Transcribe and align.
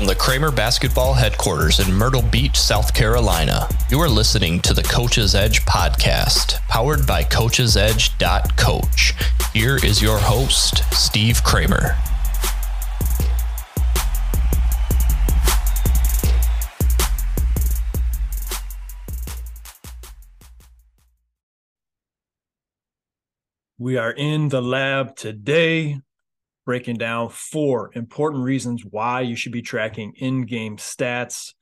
From 0.00 0.06
the 0.06 0.14
Kramer 0.14 0.50
Basketball 0.50 1.12
Headquarters 1.12 1.78
in 1.78 1.92
Myrtle 1.92 2.22
Beach, 2.22 2.58
South 2.58 2.94
Carolina, 2.94 3.68
you 3.90 4.00
are 4.00 4.08
listening 4.08 4.58
to 4.60 4.72
the 4.72 4.82
Coach's 4.82 5.34
Edge 5.34 5.62
podcast, 5.66 6.54
powered 6.68 7.06
by 7.06 7.22
CoachesEdge.coach. 7.22 9.14
Here 9.52 9.76
is 9.84 10.00
your 10.00 10.16
host, 10.18 10.84
Steve 10.94 11.44
Kramer. 11.44 11.98
We 23.76 23.98
are 23.98 24.12
in 24.12 24.48
the 24.48 24.62
lab 24.62 25.14
today 25.14 26.00
breaking 26.64 26.96
down 26.96 27.30
four 27.30 27.90
important 27.94 28.44
reasons 28.44 28.84
why 28.84 29.22
you 29.22 29.36
should 29.36 29.52
be 29.52 29.62
tracking 29.62 30.12
in 30.16 30.42
game 30.46 30.76
stats 30.76 31.54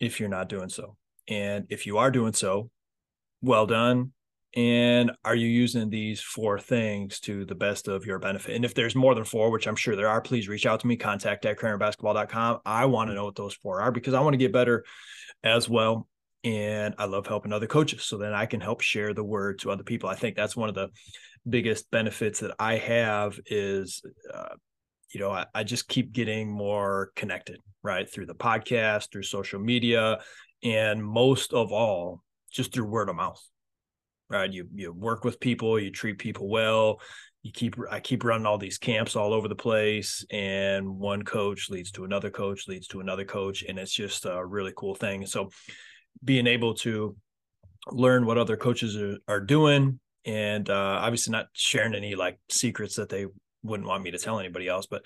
if 0.00 0.20
you're 0.20 0.28
not 0.28 0.48
doing 0.48 0.68
so. 0.68 0.96
And 1.28 1.66
if 1.70 1.86
you 1.86 1.98
are 1.98 2.10
doing 2.10 2.32
so, 2.32 2.70
well 3.42 3.66
done. 3.66 4.12
And 4.56 5.12
are 5.24 5.34
you 5.34 5.46
using 5.46 5.90
these 5.90 6.20
four 6.20 6.58
things 6.58 7.20
to 7.20 7.44
the 7.44 7.54
best 7.54 7.86
of 7.86 8.04
your 8.04 8.18
benefit? 8.18 8.56
And 8.56 8.64
if 8.64 8.74
there's 8.74 8.96
more 8.96 9.14
than 9.14 9.24
four, 9.24 9.50
which 9.50 9.68
I'm 9.68 9.76
sure 9.76 9.94
there 9.94 10.08
are, 10.08 10.20
please 10.20 10.48
reach 10.48 10.66
out 10.66 10.80
to 10.80 10.88
me, 10.88 10.96
contact 10.96 11.46
at 11.46 11.56
kramerbasketball.com. 11.56 12.60
I 12.66 12.86
want 12.86 13.10
to 13.10 13.14
know 13.14 13.24
what 13.24 13.36
those 13.36 13.54
four 13.54 13.80
are 13.80 13.92
because 13.92 14.12
I 14.12 14.20
want 14.20 14.34
to 14.34 14.38
get 14.38 14.52
better 14.52 14.84
as 15.44 15.68
well. 15.68 16.08
And 16.42 16.94
I 16.98 17.04
love 17.04 17.26
helping 17.26 17.52
other 17.52 17.66
coaches 17.66 18.04
so 18.04 18.16
then 18.16 18.32
I 18.32 18.46
can 18.46 18.60
help 18.60 18.80
share 18.80 19.12
the 19.12 19.24
word 19.24 19.58
to 19.60 19.70
other 19.70 19.82
people. 19.82 20.08
I 20.08 20.14
think 20.14 20.36
that's 20.36 20.56
one 20.56 20.68
of 20.68 20.74
the 20.74 20.88
biggest 21.48 21.90
benefits 21.90 22.40
that 22.40 22.54
I 22.58 22.76
have 22.76 23.38
is, 23.46 24.02
uh, 24.32 24.54
you 25.12 25.20
know, 25.20 25.30
I, 25.30 25.46
I 25.54 25.64
just 25.64 25.88
keep 25.88 26.12
getting 26.12 26.50
more 26.50 27.10
connected, 27.16 27.58
right? 27.82 28.10
Through 28.10 28.26
the 28.26 28.34
podcast, 28.34 29.10
through 29.10 29.24
social 29.24 29.60
media, 29.60 30.20
and 30.62 31.04
most 31.04 31.52
of 31.52 31.72
all, 31.72 32.22
just 32.50 32.72
through 32.72 32.86
word 32.86 33.08
of 33.08 33.16
mouth, 33.16 33.42
right? 34.28 34.52
You 34.52 34.68
you 34.74 34.92
work 34.92 35.24
with 35.24 35.40
people, 35.40 35.78
you 35.78 35.90
treat 35.90 36.18
people 36.18 36.48
well. 36.48 37.00
You 37.42 37.52
keep 37.52 37.76
I 37.90 38.00
keep 38.00 38.22
running 38.22 38.46
all 38.46 38.58
these 38.58 38.78
camps 38.78 39.16
all 39.16 39.32
over 39.32 39.48
the 39.48 39.54
place, 39.54 40.24
and 40.30 40.98
one 40.98 41.22
coach 41.22 41.70
leads 41.70 41.90
to 41.92 42.04
another 42.04 42.30
coach, 42.30 42.68
leads 42.68 42.86
to 42.88 43.00
another 43.00 43.24
coach, 43.24 43.64
and 43.66 43.78
it's 43.78 43.92
just 43.92 44.26
a 44.26 44.44
really 44.44 44.72
cool 44.76 44.94
thing. 44.94 45.24
So, 45.26 45.50
being 46.22 46.46
able 46.46 46.74
to 46.74 47.16
learn 47.90 48.26
what 48.26 48.38
other 48.38 48.56
coaches 48.56 48.96
are, 48.96 49.18
are 49.26 49.40
doing 49.40 50.00
and 50.24 50.68
uh, 50.68 50.98
obviously 51.00 51.32
not 51.32 51.46
sharing 51.54 51.94
any 51.94 52.14
like 52.14 52.38
secrets 52.50 52.96
that 52.96 53.08
they 53.08 53.26
wouldn't 53.62 53.88
want 53.88 54.02
me 54.02 54.10
to 54.10 54.18
tell 54.18 54.38
anybody 54.38 54.68
else. 54.68 54.86
But 54.86 55.04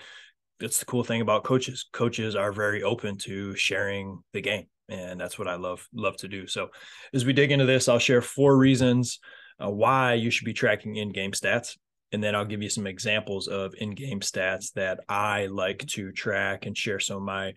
that's 0.59 0.79
the 0.79 0.85
cool 0.85 1.03
thing 1.03 1.21
about 1.21 1.43
coaches. 1.43 1.87
Coaches 1.91 2.35
are 2.35 2.51
very 2.51 2.83
open 2.83 3.17
to 3.19 3.55
sharing 3.55 4.19
the 4.33 4.41
game, 4.41 4.67
and 4.89 5.19
that's 5.19 5.37
what 5.37 5.47
I 5.47 5.55
love 5.55 5.87
love 5.93 6.17
to 6.17 6.27
do. 6.27 6.47
So 6.47 6.69
as 7.13 7.25
we 7.25 7.33
dig 7.33 7.51
into 7.51 7.65
this, 7.65 7.87
I'll 7.87 7.99
share 7.99 8.21
four 8.21 8.57
reasons 8.57 9.19
uh, 9.63 9.69
why 9.69 10.13
you 10.13 10.31
should 10.31 10.45
be 10.45 10.53
tracking 10.53 10.95
in-game 10.95 11.31
stats. 11.31 11.77
And 12.11 12.23
then 12.23 12.35
I'll 12.35 12.45
give 12.45 12.61
you 12.61 12.69
some 12.69 12.87
examples 12.87 13.47
of 13.47 13.73
in-game 13.77 14.21
stats 14.21 14.71
that 14.73 15.01
I 15.09 15.47
like 15.47 15.85
to 15.87 16.11
track 16.11 16.65
and 16.65 16.77
share 16.77 16.99
some 16.99 17.17
of 17.17 17.23
my 17.23 17.53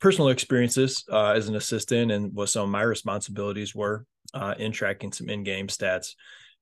personal 0.00 0.28
experiences 0.28 1.04
uh, 1.10 1.30
as 1.30 1.48
an 1.48 1.56
assistant 1.56 2.12
and 2.12 2.32
what 2.34 2.48
some 2.48 2.64
of 2.64 2.70
my 2.70 2.82
responsibilities 2.82 3.74
were 3.74 4.04
uh, 4.34 4.54
in 4.58 4.72
tracking 4.72 5.12
some 5.12 5.28
in-game 5.28 5.68
stats 5.68 6.14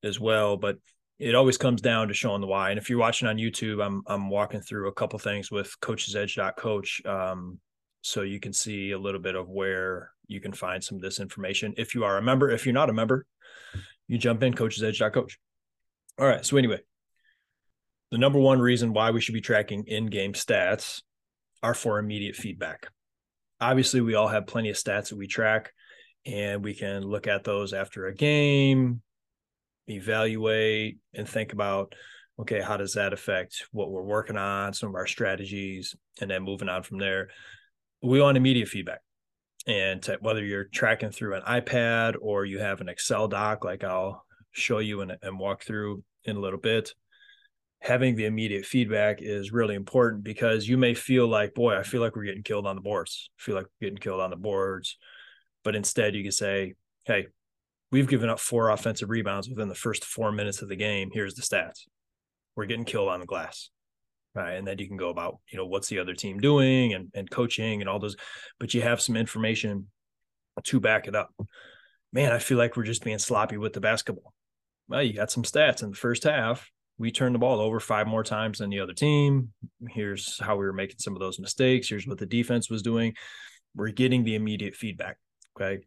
as 0.03 0.19
well. 0.19 0.56
But 0.56 0.78
it 1.19 1.34
always 1.34 1.56
comes 1.56 1.81
down 1.81 2.09
to 2.09 2.15
showing 2.15 2.41
the 2.41 2.47
why. 2.47 2.70
And 2.70 2.78
if 2.78 2.91
you're 2.91 2.98
watching 2.98 3.28
on 3.28 3.37
YouTube, 3.37 3.84
I'm 3.84 4.03
I'm 4.06 4.28
walking 4.28 4.61
through 4.61 4.89
a 4.89 4.93
couple 4.93 5.19
things 5.19 5.51
with 5.51 5.75
coachesedge.coach. 5.81 7.05
Um, 7.06 7.59
so 8.03 8.23
you 8.23 8.39
can 8.39 8.53
see 8.53 8.93
a 8.93 8.98
little 8.98 9.20
bit 9.20 9.34
of 9.34 9.48
where 9.48 10.12
you 10.28 10.41
can 10.41 10.53
find 10.53 10.83
some 10.83 10.97
of 10.97 11.03
this 11.03 11.19
information. 11.19 11.75
If 11.77 11.95
you 11.95 12.05
are 12.05 12.19
a 12.19 12.23
member, 12.23 12.50
if 12.50 12.65
you're 12.65 12.72
not 12.72 12.91
a 12.91 12.93
member, 12.93 13.27
you 14.06 14.19
jump 14.19 14.43
in 14.43 14.55
coachesedge.coach. 14.55 15.38
All 16.19 16.27
right. 16.27 16.44
So 16.44 16.56
anyway, 16.56 16.81
the 18.11 18.19
number 18.19 18.38
one 18.38 18.61
reason 18.61 18.93
why 18.93 19.11
we 19.11 19.21
should 19.21 19.34
be 19.34 19.41
tracking 19.41 19.84
in-game 19.87 20.34
stats 20.34 21.03
are 21.62 21.75
for 21.75 21.99
immediate 21.99 22.37
feedback. 22.37 22.88
Obviously, 23.61 24.00
we 24.00 24.15
all 24.15 24.28
have 24.28 24.47
plenty 24.47 24.71
of 24.71 24.77
stats 24.77 25.09
that 25.09 25.17
we 25.17 25.27
track, 25.27 25.72
and 26.25 26.62
we 26.62 26.75
can 26.75 27.03
look 27.03 27.27
at 27.27 27.44
those 27.44 27.72
after 27.72 28.06
a 28.06 28.15
game, 28.15 29.03
evaluate 29.89 30.99
and 31.15 31.28
think 31.28 31.53
about 31.53 31.94
okay 32.39 32.61
how 32.61 32.77
does 32.77 32.94
that 32.94 33.12
affect 33.12 33.67
what 33.72 33.91
we're 33.91 34.03
working 34.03 34.37
on 34.37 34.72
some 34.72 34.89
of 34.89 34.94
our 34.94 35.06
strategies 35.06 35.94
and 36.21 36.31
then 36.31 36.43
moving 36.43 36.69
on 36.69 36.83
from 36.83 36.99
there. 36.99 37.28
We 38.03 38.21
want 38.21 38.37
immediate 38.37 38.69
feedback. 38.69 39.00
And 39.67 40.03
to, 40.03 40.19
whether 40.21 40.44
you're 40.44 40.65
tracking 40.65 41.11
through 41.11 41.34
an 41.34 41.43
ipad 41.43 42.15
or 42.21 42.44
you 42.44 42.59
have 42.61 42.81
an 42.81 42.88
excel 42.88 43.27
doc 43.27 43.65
like 43.65 43.83
i'll 43.83 44.25
show 44.53 44.78
you 44.78 45.00
and, 45.00 45.17
and 45.23 45.38
walk 45.38 45.65
through 45.65 46.05
in 46.25 46.37
a 46.37 46.41
little 46.41 46.59
bit 46.59 46.94
having 47.81 48.16
the 48.16 48.25
immediate 48.25 48.64
feedback 48.64 49.19
is 49.20 49.53
really 49.53 49.75
important 49.75 50.25
because 50.25 50.69
you 50.69 50.76
may 50.76 50.94
feel 50.94 51.28
like 51.28 51.54
boy 51.54 51.76
i 51.76 51.82
feel 51.82 52.00
like 52.00 52.16
we're 52.16 52.25
getting 52.25 52.42
killed 52.42 52.66
on 52.66 52.75
the 52.75 52.82
boards 52.82 53.31
I 53.38 53.42
feel 53.42 53.54
like 53.54 53.66
we're 53.66 53.87
getting 53.87 53.98
killed 53.98 54.20
on 54.20 54.31
the 54.31 54.37
boards 54.37 54.97
but 55.62 55.76
instead 55.76 56.14
you 56.14 56.22
can 56.22 56.32
say 56.32 56.75
hey 57.04 57.26
We've 57.92 58.09
given 58.09 58.28
up 58.28 58.41
four 58.41 58.70
offensive 58.70 59.10
rebounds 59.10 59.48
within 59.48 59.69
the 59.69 59.75
first 59.75 60.04
four 60.04 60.32
minutes 60.32 60.60
of 60.60 60.69
the 60.69 60.76
game. 60.76 61.10
Here's 61.12 61.34
the 61.34 61.42
stats. 61.42 61.87
We're 62.56 62.66
getting 62.66 62.84
killed 62.84 63.09
on 63.09 63.20
the 63.20 63.26
glass. 63.26 63.70
Right. 64.34 64.54
And 64.54 64.66
then 64.66 64.78
you 64.78 64.88
can 64.88 64.97
go 64.97 65.08
about, 65.08 65.38
you 65.50 65.56
know, 65.56 65.66
what's 65.66 65.88
the 65.88 65.98
other 65.98 66.12
team 66.12 66.38
doing 66.38 66.93
and, 66.93 67.10
and 67.14 67.31
coaching 67.31 67.81
and 67.81 67.88
all 67.88 67.98
those, 67.98 68.16
but 68.60 68.75
you 68.75 68.82
have 68.82 69.00
some 69.00 69.16
information 69.16 69.87
to 70.62 70.81
back 70.81 71.06
it 71.06 71.14
up. 71.14 71.31
Man, 72.12 72.32
I 72.32 72.38
feel 72.38 72.58
like 72.58 72.76
we're 72.76 72.82
just 72.82 73.04
being 73.04 73.19
sloppy 73.19 73.56
with 73.56 73.72
the 73.72 73.81
basketball. 73.81 74.34
Well, 74.88 75.03
you 75.03 75.14
got 75.14 75.31
some 75.31 75.43
stats 75.43 75.82
in 75.82 75.91
the 75.91 75.97
first 75.97 76.25
half. 76.25 76.70
We 76.99 77.11
turned 77.11 77.34
the 77.34 77.39
ball 77.39 77.61
over 77.61 77.79
five 77.79 78.07
more 78.07 78.25
times 78.25 78.59
than 78.59 78.71
the 78.71 78.81
other 78.81 78.95
team. 78.95 79.53
Here's 79.91 80.41
how 80.41 80.57
we 80.57 80.65
were 80.65 80.73
making 80.73 80.99
some 80.99 81.15
of 81.15 81.21
those 81.21 81.39
mistakes. 81.39 81.89
Here's 81.89 82.07
what 82.07 82.19
the 82.19 82.27
defense 82.27 82.71
was 82.71 82.83
doing. 82.83 83.15
We're 83.75 83.91
getting 83.91 84.25
the 84.25 84.34
immediate 84.34 84.75
feedback. 84.75 85.19
Okay. 85.56 85.83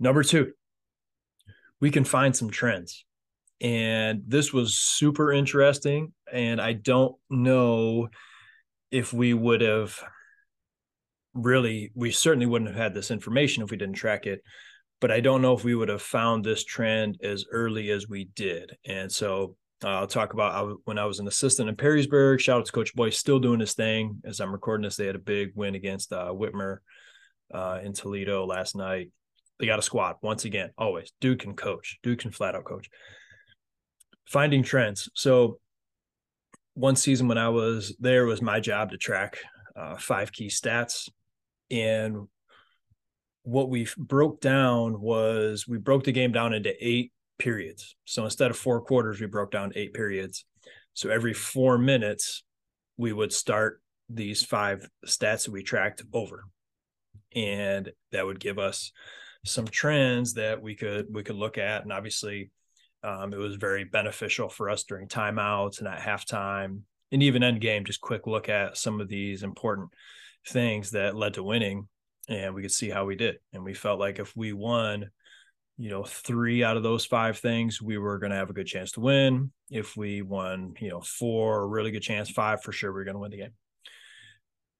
Number 0.00 0.24
two, 0.24 0.52
we 1.80 1.90
can 1.90 2.04
find 2.04 2.34
some 2.34 2.50
trends. 2.50 3.04
And 3.60 4.22
this 4.26 4.52
was 4.52 4.76
super 4.76 5.32
interesting. 5.32 6.12
And 6.32 6.60
I 6.60 6.72
don't 6.72 7.14
know 7.30 8.08
if 8.90 9.12
we 9.12 9.32
would 9.32 9.60
have 9.60 9.98
really, 11.34 11.92
we 11.94 12.10
certainly 12.10 12.46
wouldn't 12.46 12.70
have 12.70 12.80
had 12.80 12.94
this 12.94 13.10
information 13.10 13.62
if 13.62 13.70
we 13.70 13.76
didn't 13.76 13.94
track 13.94 14.26
it. 14.26 14.42
But 15.00 15.12
I 15.12 15.20
don't 15.20 15.42
know 15.42 15.54
if 15.54 15.64
we 15.64 15.74
would 15.74 15.88
have 15.88 16.02
found 16.02 16.44
this 16.44 16.64
trend 16.64 17.18
as 17.22 17.44
early 17.50 17.90
as 17.90 18.08
we 18.08 18.24
did. 18.34 18.76
And 18.86 19.10
so 19.10 19.56
uh, 19.82 19.88
I'll 19.88 20.06
talk 20.06 20.32
about 20.32 20.78
when 20.84 20.98
I 20.98 21.04
was 21.04 21.18
an 21.18 21.26
assistant 21.26 21.68
in 21.68 21.76
Perrysburg. 21.76 22.40
Shout 22.40 22.60
out 22.60 22.66
to 22.66 22.72
Coach 22.72 22.94
Boyce, 22.94 23.18
still 23.18 23.38
doing 23.38 23.60
his 23.60 23.74
thing. 23.74 24.20
As 24.24 24.40
I'm 24.40 24.52
recording 24.52 24.84
this, 24.84 24.96
they 24.96 25.06
had 25.06 25.16
a 25.16 25.20
big 25.20 25.52
win 25.54 25.74
against 25.74 26.12
uh, 26.12 26.32
Whitmer 26.32 26.78
uh, 27.52 27.80
in 27.82 27.92
Toledo 27.92 28.46
last 28.46 28.76
night. 28.76 29.10
They 29.58 29.66
got 29.66 29.78
a 29.78 29.82
squad 29.82 30.16
once 30.22 30.44
again, 30.44 30.70
always. 30.78 31.12
Duke 31.20 31.40
can 31.40 31.54
coach. 31.54 31.98
Duke 32.02 32.20
can 32.20 32.30
flat 32.30 32.54
out 32.54 32.64
coach. 32.64 32.88
Finding 34.26 34.62
trends. 34.62 35.08
So 35.14 35.58
one 36.74 36.96
season 36.96 37.28
when 37.28 37.38
I 37.38 37.50
was 37.50 37.94
there 38.00 38.26
was 38.26 38.42
my 38.42 38.60
job 38.60 38.90
to 38.90 38.96
track 38.96 39.38
uh, 39.76 39.96
five 39.96 40.32
key 40.32 40.48
stats. 40.48 41.08
And 41.70 42.28
what 43.42 43.68
we 43.68 43.86
broke 43.96 44.40
down 44.40 45.00
was 45.00 45.68
we 45.68 45.78
broke 45.78 46.04
the 46.04 46.12
game 46.12 46.32
down 46.32 46.54
into 46.54 46.74
eight 46.80 47.12
periods. 47.38 47.96
So 48.04 48.24
instead 48.24 48.50
of 48.50 48.56
four 48.56 48.80
quarters, 48.80 49.20
we 49.20 49.26
broke 49.26 49.50
down 49.50 49.72
eight 49.74 49.94
periods. 49.94 50.44
So 50.94 51.10
every 51.10 51.34
four 51.34 51.78
minutes, 51.78 52.44
we 52.96 53.12
would 53.12 53.32
start 53.32 53.80
these 54.08 54.44
five 54.44 54.88
stats 55.06 55.44
that 55.44 55.52
we 55.52 55.62
tracked 55.62 56.02
over. 56.12 56.44
And 57.34 57.90
that 58.12 58.26
would 58.26 58.38
give 58.38 58.58
us 58.58 58.92
some 59.44 59.66
trends 59.66 60.34
that 60.34 60.62
we 60.62 60.74
could 60.74 61.06
we 61.12 61.22
could 61.22 61.36
look 61.36 61.58
at 61.58 61.82
and 61.82 61.92
obviously 61.92 62.50
um, 63.02 63.34
it 63.34 63.38
was 63.38 63.56
very 63.56 63.84
beneficial 63.84 64.48
for 64.48 64.70
us 64.70 64.84
during 64.84 65.06
timeouts 65.06 65.78
and 65.78 65.88
at 65.88 66.00
halftime 66.00 66.80
and 67.12 67.22
even 67.22 67.42
end 67.42 67.60
game 67.60 67.84
just 67.84 68.00
quick 68.00 68.26
look 68.26 68.48
at 68.48 68.76
some 68.76 69.00
of 69.00 69.08
these 69.08 69.42
important 69.42 69.90
things 70.48 70.92
that 70.92 71.14
led 71.14 71.34
to 71.34 71.42
winning 71.42 71.86
and 72.28 72.54
we 72.54 72.62
could 72.62 72.72
see 72.72 72.88
how 72.88 73.04
we 73.04 73.16
did 73.16 73.36
and 73.52 73.62
we 73.62 73.74
felt 73.74 74.00
like 74.00 74.18
if 74.18 74.34
we 74.34 74.54
won 74.54 75.10
you 75.76 75.90
know 75.90 76.04
three 76.04 76.62
out 76.62 76.76
of 76.76 76.82
those 76.82 77.04
five 77.04 77.38
things 77.38 77.82
we 77.82 77.98
were 77.98 78.18
going 78.18 78.30
to 78.30 78.36
have 78.36 78.50
a 78.50 78.54
good 78.54 78.66
chance 78.66 78.92
to 78.92 79.00
win 79.00 79.50
if 79.70 79.96
we 79.96 80.22
won 80.22 80.74
you 80.80 80.88
know 80.88 81.00
four 81.00 81.62
a 81.62 81.66
really 81.66 81.90
good 81.90 82.02
chance 82.02 82.30
five 82.30 82.62
for 82.62 82.72
sure 82.72 82.92
we 82.92 83.00
are 83.00 83.04
going 83.04 83.14
to 83.14 83.20
win 83.20 83.30
the 83.30 83.36
game 83.36 83.54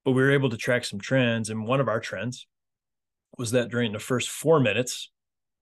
but 0.04 0.12
we 0.12 0.22
were 0.22 0.30
able 0.30 0.50
to 0.50 0.56
track 0.56 0.84
some 0.84 1.00
trends 1.00 1.50
and 1.50 1.66
one 1.66 1.80
of 1.80 1.88
our 1.88 2.00
trends 2.00 2.46
was 3.38 3.52
that 3.52 3.70
during 3.70 3.92
the 3.92 3.98
first 3.98 4.28
four 4.28 4.60
minutes 4.60 5.10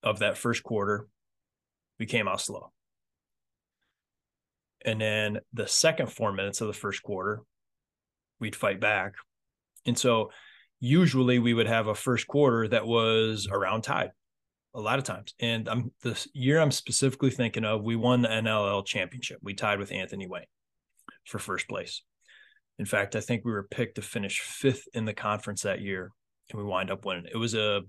of 0.03 0.19
that 0.19 0.37
first 0.37 0.63
quarter, 0.63 1.07
we 1.99 2.07
came 2.07 2.29
out 2.29 2.41
slow. 2.41 2.73
And 4.85 5.01
then 5.01 5.39
the 5.53 5.69
second 5.69 6.09
four 6.09 6.33
minutes 6.33 6.61
of 6.61 6.67
the 6.67 6.73
first 6.73 7.03
quarter, 7.03 7.41
we'd 8.41 8.57
fight 8.57 8.81
back. 8.81 9.15
And 9.87 9.97
so 9.97 10.31
usually 10.81 11.39
we 11.39 11.55
would 11.55 11.69
have 11.69 11.87
a 11.87 11.95
first 11.95 12.27
quarter 12.27 12.67
that 12.69 12.87
was 12.87 13.49
around 13.51 13.83
tied 13.83 14.11
a 14.75 14.81
lot 14.81 14.99
of 14.99 15.05
times. 15.05 15.35
And 15.41 15.69
I'm 15.69 15.93
the 16.03 16.27
year 16.33 16.61
I'm 16.61 16.71
specifically 16.71 17.31
thinking 17.31 17.65
of, 17.65 17.83
we 17.83 17.97
won 17.97 18.23
the 18.23 18.29
NLL 18.29 18.85
championship. 18.87 19.39
We 19.43 19.55
tied 19.55 19.79
with 19.79 19.93
Anthony 19.93 20.27
Wayne 20.27 20.45
for 21.27 21.39
first 21.39 21.69
place. 21.69 22.03
In 22.79 22.87
fact, 22.87 23.15
I 23.17 23.21
think 23.21 23.45
we 23.45 23.53
were 23.53 23.69
picked 23.71 23.97
to 23.97 24.03
finish 24.03 24.41
fifth 24.41 24.89
in 24.95 25.05
the 25.05 25.15
conference 25.15 25.63
that 25.63 25.81
year, 25.81 26.11
and 26.51 26.59
we 26.59 26.65
wind 26.65 26.91
up 26.91 27.05
winning. 27.05 27.27
It 27.31 27.37
was 27.37 27.55
a 27.55 27.83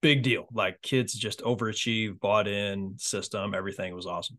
big 0.00 0.22
deal. 0.22 0.46
Like 0.52 0.80
kids 0.82 1.12
just 1.12 1.42
overachieved, 1.42 2.20
bought 2.20 2.48
in 2.48 2.94
system, 2.98 3.54
everything 3.54 3.94
was 3.94 4.06
awesome. 4.06 4.38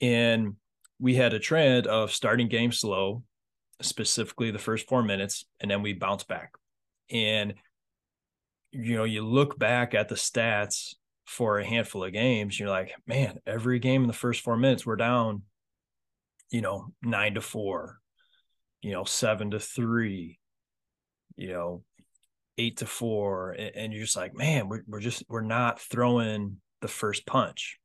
And 0.00 0.54
we 1.00 1.14
had 1.14 1.34
a 1.34 1.38
trend 1.38 1.86
of 1.86 2.12
starting 2.12 2.48
game 2.48 2.72
slow, 2.72 3.22
specifically 3.82 4.50
the 4.50 4.58
first 4.58 4.88
four 4.88 5.02
minutes, 5.02 5.44
and 5.60 5.70
then 5.70 5.82
we 5.82 5.92
bounce 5.92 6.24
back. 6.24 6.52
And 7.10 7.54
you 8.72 8.96
know, 8.96 9.04
you 9.04 9.24
look 9.24 9.58
back 9.58 9.94
at 9.94 10.08
the 10.08 10.14
stats 10.14 10.94
for 11.26 11.58
a 11.58 11.66
handful 11.66 12.04
of 12.04 12.12
games, 12.12 12.58
you're 12.58 12.68
like, 12.68 12.92
man, 13.06 13.38
every 13.46 13.78
game 13.78 14.02
in 14.02 14.08
the 14.08 14.14
first 14.14 14.40
four 14.40 14.56
minutes, 14.56 14.86
we're 14.86 14.96
down, 14.96 15.42
you 16.50 16.60
know, 16.60 16.92
nine 17.02 17.34
to 17.34 17.40
four, 17.40 17.98
you 18.80 18.92
know, 18.92 19.04
seven 19.04 19.50
to 19.50 19.60
three, 19.60 20.38
you 21.36 21.48
know, 21.48 21.82
eight 22.56 22.78
to 22.78 22.86
four. 22.86 23.50
And, 23.52 23.92
you're 23.92 24.04
just 24.04 24.16
like, 24.16 24.34
man, 24.34 24.68
we're, 24.68 24.82
we're 24.86 25.00
just, 25.00 25.22
we're 25.28 25.42
not 25.42 25.80
throwing 25.80 26.56
the 26.80 26.88
first 26.88 27.26
punch, 27.26 27.78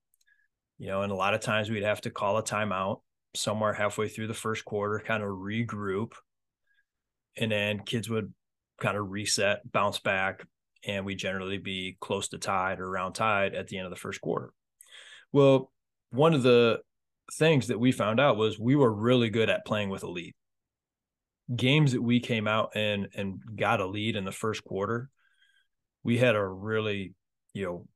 you 0.77 0.87
know, 0.87 1.01
and 1.01 1.11
a 1.11 1.15
lot 1.15 1.33
of 1.33 1.41
times 1.41 1.69
we'd 1.69 1.83
have 1.83 2.01
to 2.01 2.11
call 2.11 2.37
a 2.37 2.43
timeout 2.43 3.01
somewhere 3.35 3.73
halfway 3.73 4.07
through 4.07 4.27
the 4.27 4.33
first 4.33 4.63
quarter, 4.63 5.03
kind 5.05 5.23
of 5.23 5.29
regroup. 5.29 6.13
And 7.35 7.51
then 7.51 7.79
kids 7.79 8.09
would 8.09 8.33
kind 8.79 8.95
of 8.95 9.09
reset, 9.09 9.69
bounce 9.71 9.99
back, 9.99 10.45
and 10.85 11.05
we 11.05 11.15
generally 11.15 11.57
be 11.57 11.97
close 11.99 12.27
to 12.29 12.37
tied 12.37 12.79
or 12.79 12.87
around 12.87 13.13
tied 13.13 13.55
at 13.55 13.67
the 13.67 13.77
end 13.77 13.85
of 13.85 13.91
the 13.91 13.99
first 13.99 14.21
quarter. 14.21 14.51
Well, 15.31 15.71
one 16.11 16.33
of 16.33 16.43
the 16.43 16.81
things 17.33 17.67
that 17.67 17.79
we 17.79 17.91
found 17.91 18.19
out 18.19 18.37
was 18.37 18.59
we 18.59 18.75
were 18.75 18.91
really 18.93 19.29
good 19.29 19.49
at 19.49 19.65
playing 19.65 19.89
with 19.89 20.03
a 20.03 20.09
lead. 20.09 20.33
Games 21.53 21.93
that 21.93 22.01
we 22.01 22.19
came 22.19 22.47
out 22.47 22.71
and 22.75 23.07
and 23.15 23.39
got 23.55 23.81
a 23.81 23.85
lead 23.85 24.15
in 24.15 24.23
the 24.23 24.31
first 24.31 24.63
quarter, 24.63 25.09
we 26.03 26.17
had 26.17 26.35
a 26.35 26.45
really, 26.45 27.13
you 27.53 27.65
know, 27.65 27.87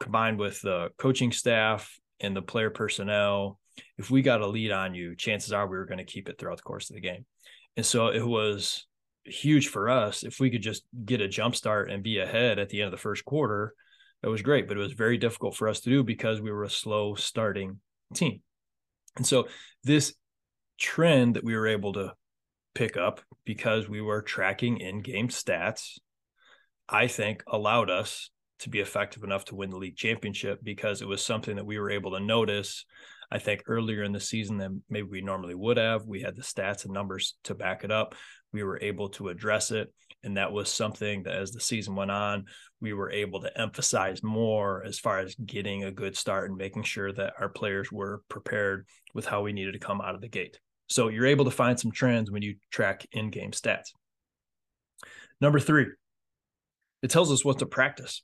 combined 0.00 0.38
with 0.38 0.60
the 0.60 0.90
coaching 0.98 1.32
staff 1.32 1.98
and 2.20 2.36
the 2.36 2.42
player 2.42 2.70
personnel, 2.70 3.58
if 3.98 4.10
we 4.10 4.22
got 4.22 4.40
a 4.40 4.46
lead 4.46 4.72
on 4.72 4.94
you, 4.94 5.16
chances 5.16 5.52
are 5.52 5.66
we 5.66 5.76
were 5.76 5.86
going 5.86 5.98
to 5.98 6.04
keep 6.04 6.28
it 6.28 6.38
throughout 6.38 6.56
the 6.56 6.62
course 6.62 6.90
of 6.90 6.94
the 6.94 7.00
game. 7.00 7.24
And 7.76 7.86
so 7.86 8.08
it 8.08 8.26
was 8.26 8.86
huge 9.24 9.68
for 9.68 9.88
us. 9.88 10.24
If 10.24 10.40
we 10.40 10.50
could 10.50 10.62
just 10.62 10.84
get 11.04 11.20
a 11.20 11.28
jump 11.28 11.56
start 11.56 11.90
and 11.90 12.02
be 12.02 12.18
ahead 12.18 12.58
at 12.58 12.68
the 12.68 12.80
end 12.80 12.86
of 12.86 12.92
the 12.92 12.96
first 12.96 13.24
quarter, 13.24 13.74
that 14.22 14.30
was 14.30 14.42
great. 14.42 14.68
But 14.68 14.76
it 14.76 14.80
was 14.80 14.92
very 14.92 15.18
difficult 15.18 15.56
for 15.56 15.68
us 15.68 15.80
to 15.80 15.90
do 15.90 16.02
because 16.02 16.40
we 16.40 16.50
were 16.50 16.64
a 16.64 16.70
slow 16.70 17.14
starting 17.14 17.80
team. 18.14 18.40
And 19.16 19.26
so 19.26 19.48
this 19.84 20.14
trend 20.78 21.36
that 21.36 21.44
we 21.44 21.56
were 21.56 21.68
able 21.68 21.92
to 21.94 22.14
pick 22.74 22.96
up 22.96 23.20
because 23.44 23.88
we 23.88 24.00
were 24.00 24.22
tracking 24.22 24.78
in 24.78 25.02
game 25.02 25.28
stats, 25.28 25.98
I 26.88 27.06
think 27.06 27.42
allowed 27.46 27.90
us 27.90 28.30
to 28.60 28.70
be 28.70 28.80
effective 28.80 29.24
enough 29.24 29.44
to 29.46 29.56
win 29.56 29.70
the 29.70 29.76
league 29.76 29.96
championship 29.96 30.60
because 30.62 31.02
it 31.02 31.08
was 31.08 31.24
something 31.24 31.56
that 31.56 31.66
we 31.66 31.78
were 31.78 31.90
able 31.90 32.12
to 32.12 32.20
notice. 32.20 32.84
I 33.30 33.38
think 33.38 33.62
earlier 33.66 34.02
in 34.02 34.12
the 34.12 34.20
season 34.20 34.58
than 34.58 34.82
maybe 34.90 35.08
we 35.10 35.22
normally 35.22 35.54
would 35.54 35.78
have. 35.78 36.04
We 36.06 36.20
had 36.20 36.36
the 36.36 36.42
stats 36.42 36.84
and 36.84 36.92
numbers 36.92 37.34
to 37.44 37.54
back 37.54 37.82
it 37.82 37.90
up 37.90 38.14
we 38.52 38.62
were 38.62 38.78
able 38.80 39.08
to 39.10 39.28
address 39.28 39.70
it. 39.70 39.92
And 40.24 40.36
that 40.36 40.52
was 40.52 40.70
something 40.70 41.24
that 41.24 41.34
as 41.34 41.50
the 41.50 41.60
season 41.60 41.96
went 41.96 42.10
on, 42.10 42.44
we 42.80 42.92
were 42.92 43.10
able 43.10 43.40
to 43.40 43.60
emphasize 43.60 44.22
more 44.22 44.84
as 44.84 44.98
far 44.98 45.18
as 45.18 45.34
getting 45.34 45.84
a 45.84 45.90
good 45.90 46.16
start 46.16 46.48
and 46.48 46.58
making 46.58 46.84
sure 46.84 47.12
that 47.12 47.34
our 47.40 47.48
players 47.48 47.90
were 47.90 48.22
prepared 48.28 48.86
with 49.14 49.26
how 49.26 49.42
we 49.42 49.52
needed 49.52 49.72
to 49.72 49.78
come 49.78 50.00
out 50.00 50.14
of 50.14 50.20
the 50.20 50.28
gate. 50.28 50.58
So 50.88 51.08
you're 51.08 51.26
able 51.26 51.46
to 51.46 51.50
find 51.50 51.78
some 51.78 51.90
trends 51.90 52.30
when 52.30 52.42
you 52.42 52.56
track 52.70 53.06
in 53.12 53.30
game 53.30 53.52
stats. 53.52 53.88
Number 55.40 55.58
three, 55.58 55.86
it 57.02 57.10
tells 57.10 57.32
us 57.32 57.44
what 57.44 57.58
to 57.58 57.66
practice. 57.66 58.22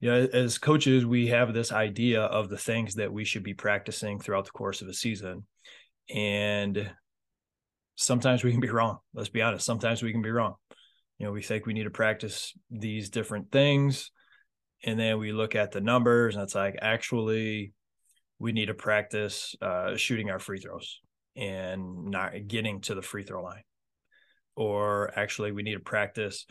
You 0.00 0.10
know, 0.10 0.28
as 0.32 0.58
coaches, 0.58 1.06
we 1.06 1.28
have 1.28 1.54
this 1.54 1.72
idea 1.72 2.22
of 2.22 2.50
the 2.50 2.58
things 2.58 2.96
that 2.96 3.12
we 3.12 3.24
should 3.24 3.42
be 3.42 3.54
practicing 3.54 4.18
throughout 4.18 4.44
the 4.44 4.50
course 4.50 4.82
of 4.82 4.88
a 4.88 4.92
season. 4.92 5.46
And 6.14 6.90
sometimes 7.96 8.44
we 8.44 8.52
can 8.52 8.60
be 8.60 8.70
wrong. 8.70 8.98
Let's 9.14 9.28
be 9.28 9.42
honest. 9.42 9.66
Sometimes 9.66 10.02
we 10.02 10.12
can 10.12 10.22
be 10.22 10.30
wrong. 10.30 10.54
You 11.18 11.26
know, 11.26 11.32
we 11.32 11.42
think 11.42 11.66
we 11.66 11.72
need 11.72 11.84
to 11.84 11.90
practice 11.90 12.52
these 12.70 13.10
different 13.10 13.50
things. 13.50 14.10
And 14.84 15.00
then 15.00 15.18
we 15.18 15.32
look 15.32 15.54
at 15.54 15.72
the 15.72 15.80
numbers 15.80 16.36
and 16.36 16.44
it's 16.44 16.54
like, 16.54 16.76
actually, 16.80 17.72
we 18.38 18.52
need 18.52 18.66
to 18.66 18.74
practice 18.74 19.54
uh, 19.62 19.96
shooting 19.96 20.30
our 20.30 20.38
free 20.38 20.60
throws 20.60 21.00
and 21.34 22.06
not 22.10 22.32
getting 22.46 22.82
to 22.82 22.94
the 22.94 23.02
free 23.02 23.22
throw 23.22 23.42
line. 23.42 23.62
Or 24.54 25.18
actually, 25.18 25.52
we 25.52 25.62
need 25.62 25.74
to 25.74 25.80
practice 25.80 26.46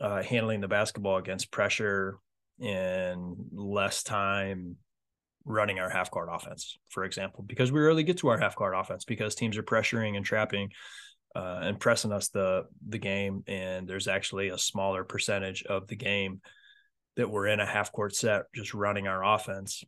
uh, 0.00 0.22
handling 0.22 0.60
the 0.60 0.68
basketball 0.68 1.16
against 1.16 1.50
pressure 1.50 2.18
in 2.58 3.36
less 3.52 4.02
time 4.02 4.76
running 5.44 5.78
our 5.78 5.90
half 5.90 6.10
court 6.10 6.28
offense, 6.30 6.78
for 6.88 7.04
example, 7.04 7.44
because 7.46 7.72
we 7.72 7.80
rarely 7.80 8.02
get 8.02 8.18
to 8.18 8.28
our 8.28 8.38
half 8.38 8.54
court 8.54 8.74
offense 8.76 9.04
because 9.04 9.34
teams 9.34 9.56
are 9.56 9.62
pressuring 9.62 10.16
and 10.16 10.24
trapping 10.24 10.70
uh, 11.34 11.60
and 11.62 11.80
pressing 11.80 12.12
us 12.12 12.28
the 12.28 12.66
the 12.88 12.98
game, 12.98 13.42
and 13.46 13.88
there's 13.88 14.08
actually 14.08 14.48
a 14.48 14.58
smaller 14.58 15.04
percentage 15.04 15.62
of 15.64 15.86
the 15.86 15.96
game 15.96 16.40
that 17.16 17.30
we're 17.30 17.46
in 17.46 17.60
a 17.60 17.66
half 17.66 17.92
court 17.92 18.14
set 18.14 18.44
just 18.54 18.74
running 18.74 19.08
our 19.08 19.24
offense, 19.24 19.84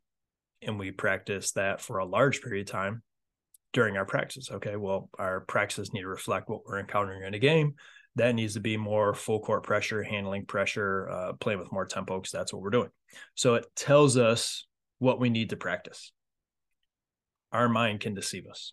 and 0.62 0.78
we 0.78 0.90
practice 0.90 1.52
that 1.52 1.80
for 1.80 1.98
a 1.98 2.06
large 2.06 2.40
period 2.40 2.66
of 2.68 2.72
time 2.72 3.02
during 3.72 3.96
our 3.96 4.06
practices. 4.06 4.50
Okay, 4.50 4.76
well, 4.76 5.10
our 5.18 5.40
practices 5.40 5.92
need 5.92 6.02
to 6.02 6.08
reflect 6.08 6.48
what 6.48 6.60
we're 6.66 6.80
encountering 6.80 7.24
in 7.24 7.34
a 7.34 7.38
game. 7.38 7.74
That 8.16 8.34
needs 8.34 8.54
to 8.54 8.60
be 8.60 8.76
more 8.76 9.12
full 9.12 9.40
court 9.40 9.64
pressure, 9.64 10.02
handling 10.02 10.46
pressure, 10.46 11.10
uh, 11.10 11.32
playing 11.34 11.58
with 11.58 11.72
more 11.72 11.84
tempo 11.84 12.20
because 12.20 12.30
that's 12.30 12.52
what 12.52 12.62
we're 12.62 12.70
doing. 12.70 12.90
So 13.34 13.56
it 13.56 13.66
tells 13.74 14.16
us 14.16 14.66
what 14.98 15.20
we 15.20 15.30
need 15.30 15.50
to 15.50 15.56
practice. 15.56 16.12
Our 17.52 17.68
mind 17.68 18.00
can 18.00 18.14
deceive 18.14 18.46
us. 18.46 18.70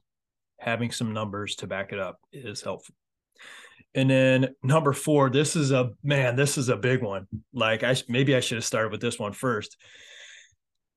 Having 0.59 0.91
some 0.91 1.13
numbers 1.13 1.55
to 1.57 1.67
back 1.67 1.91
it 1.91 1.99
up 1.99 2.17
is 2.31 2.61
helpful. 2.61 2.95
And 3.93 4.09
then 4.09 4.55
number 4.63 4.93
four, 4.93 5.29
this 5.29 5.55
is 5.55 5.71
a 5.71 5.91
man, 6.03 6.35
this 6.35 6.57
is 6.57 6.69
a 6.69 6.77
big 6.77 7.03
one. 7.03 7.27
Like 7.53 7.83
I 7.83 7.95
maybe 8.07 8.35
I 8.35 8.39
should 8.39 8.57
have 8.57 8.65
started 8.65 8.91
with 8.91 9.01
this 9.01 9.19
one 9.19 9.33
first. 9.33 9.75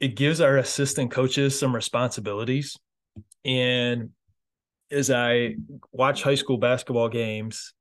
It 0.01 0.17
gives 0.17 0.41
our 0.41 0.59
assistant 0.59 1.11
coaches 1.11 1.59
some 1.59 1.75
responsibilities. 1.75 2.77
And 3.45 4.11
as 4.91 5.11
I 5.11 5.57
watch 5.93 6.23
high 6.23 6.35
school 6.35 6.59
basketball 6.59 7.09
games, 7.09 7.75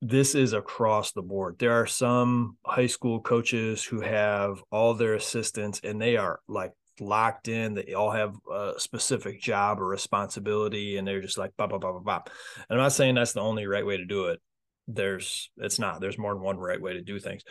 this 0.00 0.34
is 0.34 0.52
across 0.52 1.12
the 1.12 1.22
board. 1.22 1.56
There 1.58 1.72
are 1.72 1.86
some 1.86 2.56
high 2.64 2.86
school 2.86 3.20
coaches 3.20 3.82
who 3.82 4.00
have 4.00 4.62
all 4.70 4.94
their 4.94 5.14
assistants 5.14 5.80
and 5.82 6.00
they 6.00 6.16
are 6.16 6.40
like 6.46 6.72
locked 7.00 7.48
in. 7.48 7.74
They 7.74 7.94
all 7.94 8.12
have 8.12 8.34
a 8.50 8.74
specific 8.78 9.40
job 9.40 9.80
or 9.80 9.86
responsibility 9.86 10.96
and 10.96 11.06
they're 11.06 11.20
just 11.20 11.38
like 11.38 11.56
blah, 11.56 11.66
blah, 11.66 11.78
blah, 11.78 11.92
blah, 11.92 12.00
blah. 12.00 12.22
And 12.68 12.78
I'm 12.78 12.84
not 12.84 12.92
saying 12.92 13.16
that's 13.16 13.32
the 13.32 13.40
only 13.40 13.66
right 13.66 13.84
way 13.84 13.96
to 13.96 14.04
do 14.04 14.26
it. 14.26 14.40
There's, 14.86 15.50
it's 15.56 15.78
not, 15.78 16.00
there's 16.00 16.18
more 16.18 16.32
than 16.32 16.42
one 16.42 16.58
right 16.58 16.80
way 16.80 16.92
to 16.92 17.02
do 17.02 17.18
things. 17.18 17.42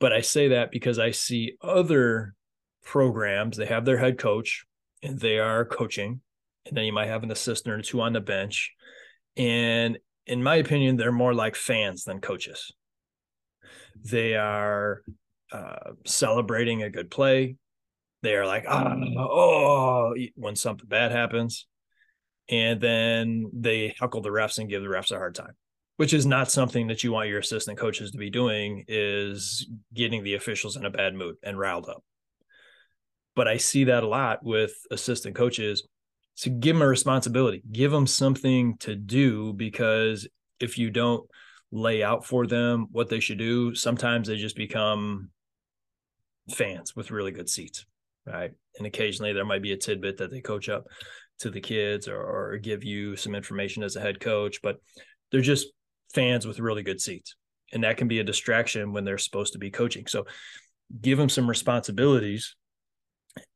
But 0.00 0.12
I 0.12 0.22
say 0.22 0.48
that 0.48 0.72
because 0.72 0.98
I 0.98 1.12
see 1.12 1.54
other 1.62 2.34
programs, 2.82 3.56
they 3.56 3.66
have 3.66 3.84
their 3.84 3.96
head 3.96 4.18
coach 4.18 4.66
and 5.02 5.18
they 5.18 5.38
are 5.38 5.64
coaching. 5.64 6.20
And 6.66 6.76
then 6.76 6.84
you 6.84 6.92
might 6.92 7.08
have 7.08 7.22
an 7.22 7.30
assistant 7.30 7.74
or 7.74 7.82
two 7.82 8.00
on 8.00 8.12
the 8.12 8.20
bench. 8.20 8.72
And 9.36 9.98
in 10.26 10.42
my 10.42 10.56
opinion, 10.56 10.96
they're 10.96 11.12
more 11.12 11.34
like 11.34 11.56
fans 11.56 12.04
than 12.04 12.20
coaches. 12.20 12.72
They 14.02 14.34
are 14.34 15.02
uh, 15.52 15.92
celebrating 16.06 16.82
a 16.82 16.90
good 16.90 17.10
play. 17.10 17.56
They 18.22 18.34
are 18.34 18.46
like, 18.46 18.64
ah, 18.68 18.96
oh, 19.18 20.14
when 20.34 20.56
something 20.56 20.88
bad 20.88 21.12
happens. 21.12 21.66
And 22.48 22.80
then 22.80 23.50
they 23.52 23.94
huckle 23.98 24.22
the 24.22 24.30
refs 24.30 24.58
and 24.58 24.68
give 24.68 24.82
the 24.82 24.88
refs 24.88 25.12
a 25.12 25.16
hard 25.16 25.34
time, 25.34 25.52
which 25.96 26.12
is 26.12 26.26
not 26.26 26.50
something 26.50 26.88
that 26.88 27.04
you 27.04 27.12
want 27.12 27.28
your 27.28 27.38
assistant 27.38 27.78
coaches 27.78 28.10
to 28.10 28.18
be 28.18 28.30
doing, 28.30 28.84
is 28.88 29.66
getting 29.92 30.24
the 30.24 30.34
officials 30.34 30.76
in 30.76 30.84
a 30.84 30.90
bad 30.90 31.14
mood 31.14 31.36
and 31.42 31.58
riled 31.58 31.88
up. 31.88 32.02
But 33.36 33.48
I 33.48 33.56
see 33.56 33.84
that 33.84 34.04
a 34.04 34.08
lot 34.08 34.44
with 34.44 34.72
assistant 34.90 35.34
coaches 35.34 35.86
so 36.34 36.50
give 36.50 36.76
them 36.76 36.82
a 36.82 36.86
responsibility, 36.86 37.62
give 37.70 37.90
them 37.90 38.06
something 38.06 38.76
to 38.78 38.96
do 38.96 39.52
because 39.52 40.26
if 40.60 40.78
you 40.78 40.90
don't 40.90 41.28
lay 41.70 42.02
out 42.02 42.24
for 42.24 42.46
them 42.46 42.86
what 42.92 43.08
they 43.08 43.20
should 43.20 43.38
do, 43.38 43.74
sometimes 43.74 44.28
they 44.28 44.36
just 44.36 44.56
become 44.56 45.30
fans 46.50 46.94
with 46.94 47.10
really 47.10 47.32
good 47.32 47.48
seats, 47.48 47.86
right? 48.26 48.50
And 48.78 48.86
occasionally 48.86 49.32
there 49.32 49.44
might 49.44 49.62
be 49.62 49.72
a 49.72 49.76
tidbit 49.76 50.18
that 50.18 50.30
they 50.30 50.40
coach 50.40 50.68
up 50.68 50.86
to 51.40 51.50
the 51.50 51.60
kids 51.60 52.08
or, 52.08 52.20
or 52.20 52.58
give 52.58 52.84
you 52.84 53.16
some 53.16 53.34
information 53.34 53.82
as 53.82 53.96
a 53.96 54.00
head 54.00 54.20
coach, 54.20 54.60
but 54.62 54.76
they're 55.30 55.40
just 55.40 55.68
fans 56.12 56.46
with 56.46 56.60
really 56.60 56.82
good 56.82 57.00
seats. 57.00 57.36
And 57.72 57.84
that 57.84 57.96
can 57.96 58.08
be 58.08 58.20
a 58.20 58.24
distraction 58.24 58.92
when 58.92 59.04
they're 59.04 59.18
supposed 59.18 59.52
to 59.54 59.58
be 59.58 59.70
coaching. 59.70 60.06
So 60.06 60.26
give 61.00 61.18
them 61.18 61.28
some 61.28 61.48
responsibilities, 61.48 62.54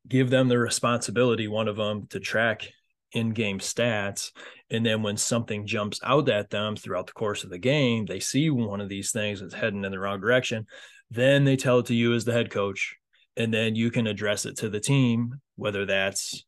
give 0.06 0.30
them 0.30 0.48
the 0.48 0.58
responsibility, 0.58 1.48
one 1.48 1.68
of 1.68 1.76
them 1.76 2.06
to 2.08 2.20
track 2.20 2.68
in 3.12 3.30
game 3.30 3.58
stats. 3.58 4.30
And 4.70 4.84
then 4.84 5.02
when 5.02 5.16
something 5.16 5.66
jumps 5.66 6.00
out 6.02 6.28
at 6.28 6.50
them 6.50 6.76
throughout 6.76 7.06
the 7.06 7.12
course 7.12 7.44
of 7.44 7.50
the 7.50 7.58
game, 7.58 8.06
they 8.06 8.20
see 8.20 8.50
one 8.50 8.80
of 8.80 8.88
these 8.88 9.12
things 9.12 9.40
that's 9.40 9.54
heading 9.54 9.84
in 9.84 9.92
the 9.92 9.98
wrong 9.98 10.20
direction. 10.20 10.66
Then 11.10 11.44
they 11.44 11.56
tell 11.56 11.78
it 11.78 11.86
to 11.86 11.94
you 11.94 12.14
as 12.14 12.24
the 12.24 12.32
head 12.32 12.50
coach. 12.50 12.96
And 13.36 13.54
then 13.54 13.76
you 13.76 13.90
can 13.90 14.06
address 14.06 14.46
it 14.46 14.58
to 14.58 14.68
the 14.68 14.80
team, 14.80 15.40
whether 15.56 15.86
that's 15.86 16.44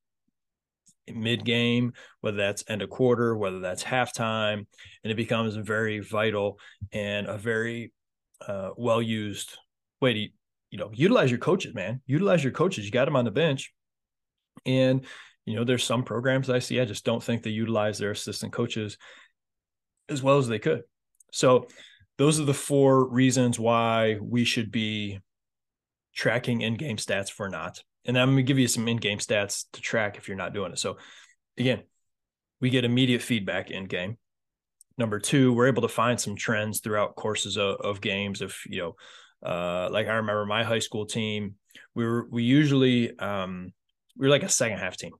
mid 1.08 1.44
game, 1.44 1.92
whether 2.20 2.36
that's 2.36 2.64
end 2.68 2.82
of 2.82 2.90
quarter, 2.90 3.36
whether 3.36 3.60
that's 3.60 3.84
halftime. 3.84 4.66
And 5.02 5.10
it 5.10 5.16
becomes 5.16 5.54
very 5.54 6.00
vital 6.00 6.58
and 6.92 7.26
a 7.26 7.38
very 7.38 7.92
uh, 8.46 8.70
well 8.76 9.00
used 9.00 9.56
way 10.00 10.14
to, 10.14 10.28
you 10.70 10.78
know, 10.78 10.90
utilize 10.92 11.30
your 11.30 11.40
coaches, 11.40 11.74
man. 11.74 12.00
Utilize 12.06 12.42
your 12.44 12.52
coaches. 12.52 12.84
You 12.84 12.90
got 12.90 13.06
them 13.06 13.16
on 13.16 13.24
the 13.24 13.30
bench. 13.30 13.72
And 14.64 15.04
you 15.46 15.56
know, 15.56 15.64
there's 15.64 15.84
some 15.84 16.04
programs 16.04 16.48
I 16.50 16.58
see, 16.58 16.80
I 16.80 16.84
just 16.84 17.04
don't 17.04 17.22
think 17.22 17.42
they 17.42 17.50
utilize 17.50 17.98
their 17.98 18.10
assistant 18.10 18.52
coaches 18.52 18.98
as 20.08 20.22
well 20.22 20.38
as 20.38 20.48
they 20.48 20.58
could. 20.58 20.82
So 21.32 21.66
those 22.18 22.38
are 22.38 22.44
the 22.44 22.54
four 22.54 23.08
reasons 23.08 23.58
why 23.58 24.18
we 24.20 24.44
should 24.44 24.70
be 24.70 25.18
tracking 26.14 26.60
in-game 26.60 26.98
stats 26.98 27.30
for 27.30 27.48
not. 27.48 27.82
And 28.04 28.18
I'm 28.18 28.36
to 28.36 28.42
give 28.42 28.58
you 28.58 28.68
some 28.68 28.88
in-game 28.88 29.18
stats 29.18 29.64
to 29.72 29.80
track 29.80 30.18
if 30.18 30.28
you're 30.28 30.36
not 30.36 30.52
doing 30.52 30.72
it. 30.72 30.78
So 30.78 30.98
again, 31.56 31.82
we 32.60 32.70
get 32.70 32.84
immediate 32.84 33.22
feedback 33.22 33.70
in 33.70 33.84
game. 33.84 34.18
Number 34.98 35.18
two, 35.18 35.52
we're 35.52 35.68
able 35.68 35.82
to 35.82 35.88
find 35.88 36.20
some 36.20 36.36
trends 36.36 36.80
throughout 36.80 37.16
courses 37.16 37.56
of, 37.56 37.76
of 37.80 38.00
games. 38.00 38.42
If 38.42 38.66
you 38.66 38.80
know, 38.80 38.96
uh, 39.44 39.88
like 39.90 40.06
I 40.06 40.14
remember 40.14 40.46
my 40.46 40.64
high 40.64 40.78
school 40.78 41.06
team, 41.06 41.54
we 41.94 42.04
were 42.04 42.26
we 42.30 42.42
usually 42.42 43.16
um, 43.18 43.72
we 44.16 44.26
were 44.26 44.30
like 44.30 44.42
a 44.42 44.48
second 44.48 44.78
half 44.78 44.96
team 44.96 45.12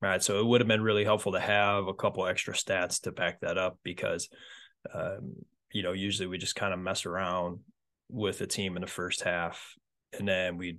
right? 0.00 0.22
So 0.22 0.40
it 0.40 0.46
would 0.46 0.60
have 0.60 0.68
been 0.68 0.82
really 0.82 1.04
helpful 1.04 1.32
to 1.32 1.40
have 1.40 1.86
a 1.86 1.94
couple 1.94 2.26
extra 2.26 2.54
stats 2.54 3.02
to 3.02 3.12
back 3.12 3.40
that 3.40 3.58
up 3.58 3.78
because, 3.82 4.28
um, 4.94 5.34
you 5.72 5.82
know, 5.82 5.92
usually 5.92 6.26
we 6.26 6.38
just 6.38 6.56
kind 6.56 6.72
of 6.72 6.80
mess 6.80 7.06
around 7.06 7.60
with 8.08 8.38
the 8.38 8.46
team 8.46 8.76
in 8.76 8.80
the 8.80 8.88
first 8.88 9.22
half 9.22 9.74
and 10.18 10.26
then 10.26 10.56
we 10.56 10.78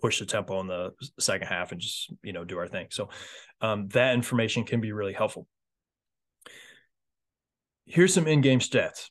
push 0.00 0.18
the 0.18 0.26
tempo 0.26 0.60
in 0.60 0.66
the 0.66 0.90
second 1.20 1.46
half 1.46 1.70
and 1.70 1.80
just, 1.80 2.12
you 2.22 2.32
know, 2.32 2.44
do 2.44 2.58
our 2.58 2.66
thing. 2.66 2.88
So 2.90 3.08
um, 3.60 3.88
that 3.88 4.14
information 4.14 4.64
can 4.64 4.80
be 4.80 4.92
really 4.92 5.12
helpful. 5.12 5.46
Here's 7.86 8.12
some 8.12 8.26
in 8.26 8.40
game 8.40 8.58
stats 8.58 9.10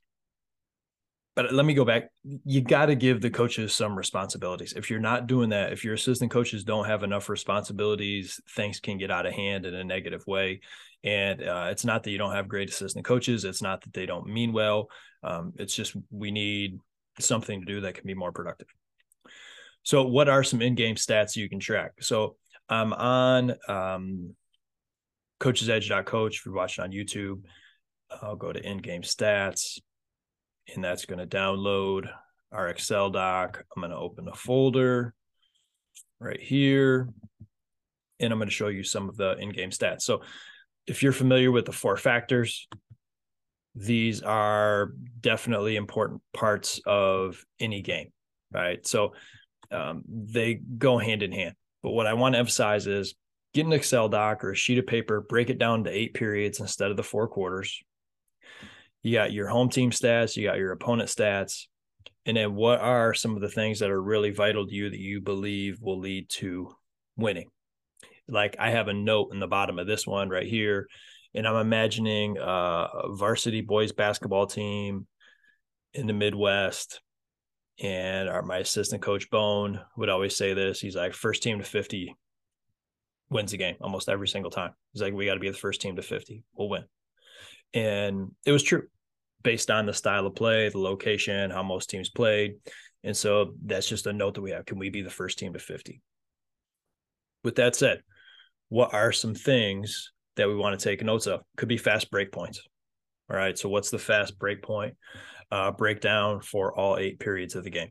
but 1.36 1.54
let 1.54 1.66
me 1.66 1.74
go 1.74 1.86
back. 1.86 2.10
You 2.24 2.62
got 2.62 2.88
to 2.88 2.96
give 2.96 3.22
the 3.22 3.30
coaches 3.30 3.74
some 3.74 3.98
responsibilities. 3.98 4.74
If 4.74 4.90
you're 4.90 5.00
not 5.00 5.28
doing 5.28 5.50
that, 5.50 5.72
if 5.72 5.84
your 5.84 5.94
assistant 5.94 6.30
coaches 6.30 6.64
don't 6.64 6.86
have 6.86 7.04
enough 7.04 7.30
responsibilities, 7.30 8.40
things 8.50 8.82
can 8.82 8.98
get 8.98 9.12
out 9.12 9.26
of 9.26 9.34
hand 9.34 9.66
in 9.66 9.74
a 9.74 9.84
negative 9.84 10.28
way. 10.28 10.60
And 11.04 11.42
uh, 11.42 11.70
it's 11.72 11.86
not 11.86 12.04
that 12.04 12.12
you 12.12 12.18
don't 12.18 12.34
have 12.34 12.50
great 12.50 12.70
assistant 12.70 13.06
coaches. 13.06 13.46
It's 13.46 13.62
not 13.62 13.82
that 13.82 13.94
they 13.94 14.06
don't 14.06 14.28
mean 14.28 14.52
well. 14.52 14.90
Um, 15.24 15.54
it's 15.58 15.74
just 15.74 15.96
we 16.12 16.32
need 16.32 16.80
something 17.20 17.62
to 17.62 17.66
do 17.66 17.82
that 17.82 17.96
can 17.96 18.06
be 18.06 18.14
more 18.14 18.34
productive. 18.34 18.68
So, 19.84 20.06
what 20.06 20.30
are 20.30 20.44
some 20.44 20.62
in-game 20.62 20.96
stats 20.96 21.36
you 21.36 21.50
can 21.50 21.60
track? 21.60 21.94
So, 22.02 22.36
I'm 22.70 22.94
on 22.94 23.56
um, 23.68 24.36
coachesedge.coach. 25.40 26.38
If 26.38 26.46
you're 26.46 26.54
watching 26.54 26.84
on 26.84 26.92
YouTube, 26.92 27.42
I'll 28.22 28.36
go 28.36 28.52
to 28.52 28.64
in-game 28.64 29.02
stats 29.02 29.80
and 30.74 30.84
that's 30.84 31.06
going 31.06 31.20
to 31.20 31.38
download 31.38 32.10
our 32.52 32.68
Excel 32.68 33.10
doc. 33.10 33.64
I'm 33.76 33.82
going 33.82 33.92
to 33.92 33.98
open 33.98 34.28
a 34.28 34.36
folder 34.36 35.14
right 36.20 36.40
here, 36.40 37.10
and 38.20 38.32
I'm 38.32 38.40
going 38.40 38.50
to 38.50 38.54
show 38.54 38.68
you 38.68 38.84
some 38.84 39.10
of 39.10 39.18
the 39.18 39.38
in-game 39.38 39.72
stats. 39.72 40.02
So 40.02 40.22
if 40.88 41.04
you're 41.04 41.12
familiar 41.12 41.52
with 41.52 41.66
the 41.66 41.72
four 41.72 41.98
factors, 41.98 42.68
these 43.74 44.22
are 44.22 44.92
definitely 45.20 45.78
important 45.78 46.22
parts 46.34 46.82
of 46.86 47.44
any 47.60 47.82
game, 47.82 48.12
right? 48.52 48.86
So 48.86 49.14
um, 49.72 50.04
they 50.08 50.56
go 50.56 50.98
hand 50.98 51.24
in 51.24 51.32
hand. 51.32 51.56
But 51.82 51.92
what 51.92 52.08
I 52.08 52.14
want 52.14 52.36
to 52.36 52.40
emphasize 52.40 52.86
is 52.86 53.16
get 53.54 53.66
an 53.66 53.74
Excel 53.74 54.10
doc 54.10 54.44
or 54.44 54.52
a 54.52 54.56
sheet 54.56 54.78
of 54.78 54.88
paper, 54.88 55.22
break 55.22 55.50
it 55.50 55.58
down 55.58 55.86
to 55.86 55.90
eight 55.90 56.14
periods 56.14 56.60
instead 56.60 56.92
of 56.92 56.98
the 56.98 57.04
four 57.04 57.28
quarters, 57.28 57.82
you 59.04 59.14
got 59.14 59.34
your 59.34 59.48
home 59.48 59.70
team 59.70 59.92
stats, 59.92 60.36
you 60.36 60.48
got 60.48 60.58
your 60.58 60.72
opponent 60.72 61.10
stats, 61.10 61.66
and 62.26 62.38
then 62.38 62.56
what 62.56 62.80
are 62.80 63.14
some 63.14 63.36
of 63.36 63.42
the 63.42 63.50
things 63.50 63.80
that 63.80 63.90
are 63.90 64.02
really 64.02 64.32
vital 64.32 64.68
to 64.68 64.74
you 64.74 64.90
that 64.90 65.00
you 65.00 65.22
believe 65.22 65.80
will 65.82 66.00
lead 66.00 66.30
to 66.30 66.76
winning? 67.16 67.50
Like 68.28 68.56
I 68.60 68.72
have 68.72 68.88
a 68.88 68.94
note 68.94 69.34
in 69.34 69.40
the 69.40 69.48
bottom 69.48 69.80
of 69.80 69.88
this 69.88 70.06
one 70.06 70.30
right 70.30 70.48
here, 70.48 70.88
and 71.34 71.48
I'm 71.48 71.56
imagining 71.56 72.38
uh, 72.38 72.88
a 72.94 73.16
varsity 73.16 73.62
boys 73.62 73.92
basketball 73.92 74.48
team 74.48 75.08
in 75.94 76.08
the 76.08 76.14
Midwest. 76.14 77.02
And 77.82 78.30
our, 78.30 78.44
my 78.44 78.58
assistant 78.58 79.02
coach 79.02 79.30
Bone 79.32 79.80
would 79.98 80.10
always 80.10 80.36
say 80.36 80.54
this. 80.54 80.80
He's 80.80 80.96
like, 80.96 81.14
first 81.14 81.42
team 81.42 81.58
to 81.58 81.64
50 81.64 82.16
wins 83.30 83.52
the 83.52 83.58
game 83.58 83.76
almost 83.82 84.10
every 84.10 84.28
single 84.28 84.52
time. 84.52 84.72
He's 84.94 85.02
like, 85.02 85.14
we 85.14 85.26
got 85.26 85.34
to 85.34 85.40
be 85.40 85.50
the 85.50 85.58
first 85.58 85.82
team 85.82 85.96
to 85.96 86.02
50. 86.02 86.44
We'll 86.54 86.70
win. 86.70 86.84
And 87.74 88.32
it 88.46 88.52
was 88.52 88.64
true 88.64 88.84
based 89.44 89.72
on 89.72 89.86
the 89.86 89.94
style 89.94 90.28
of 90.28 90.36
play, 90.36 90.70
the 90.70 90.78
location, 90.78 91.52
how 91.52 91.64
most 91.64 91.90
teams 91.90 92.10
played. 92.10 92.56
And 93.04 93.16
so 93.16 93.54
that's 93.66 93.88
just 93.88 94.06
a 94.06 94.14
note 94.14 94.36
that 94.36 94.42
we 94.42 94.52
have. 94.52 94.66
Can 94.66 94.78
we 94.78 94.90
be 94.90 95.02
the 95.02 95.10
first 95.10 95.40
team 95.40 95.54
to 95.54 95.60
50? 95.60 96.02
With 97.44 97.56
that 97.56 97.76
said, 97.76 98.02
what 98.70 98.94
are 98.94 99.12
some 99.12 99.34
things 99.34 100.12
that 100.36 100.48
we 100.48 100.56
want 100.56 100.80
to 100.80 100.84
take 100.84 101.04
notes 101.04 101.28
of? 101.28 101.42
Could 101.58 101.70
be 101.70 101.78
fast 101.78 102.12
break 102.12 102.32
points. 102.32 102.62
All 103.30 103.38
right. 103.38 103.58
So 103.58 103.70
what's 103.70 103.90
the 103.90 104.00
fast 104.00 104.38
break 104.38 104.62
point 104.62 104.96
uh, 105.52 105.72
breakdown 105.72 106.42
for 106.42 106.78
all 106.78 106.98
eight 106.98 107.20
periods 107.20 107.56
of 107.56 107.64
the 107.64 107.70
game? 107.70 107.90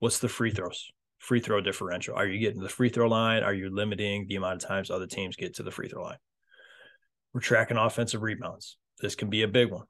What's 0.00 0.18
the 0.18 0.28
free 0.28 0.50
throws? 0.50 0.90
Free 1.18 1.40
throw 1.40 1.60
differential. 1.60 2.14
Are 2.14 2.26
you 2.26 2.38
getting 2.38 2.60
to 2.60 2.66
the 2.66 2.72
free 2.72 2.88
throw 2.88 3.08
line? 3.08 3.42
Are 3.42 3.52
you 3.54 3.70
limiting 3.74 4.26
the 4.28 4.36
amount 4.36 4.62
of 4.62 4.68
times 4.68 4.90
other 4.90 5.06
teams 5.06 5.36
get 5.36 5.56
to 5.56 5.62
the 5.62 5.70
free 5.70 5.88
throw 5.88 6.02
line? 6.02 6.16
We're 7.32 7.40
tracking 7.40 7.76
offensive 7.76 8.22
rebounds. 8.22 8.76
This 9.00 9.14
can 9.14 9.30
be 9.30 9.42
a 9.42 9.48
big 9.48 9.70
one. 9.70 9.84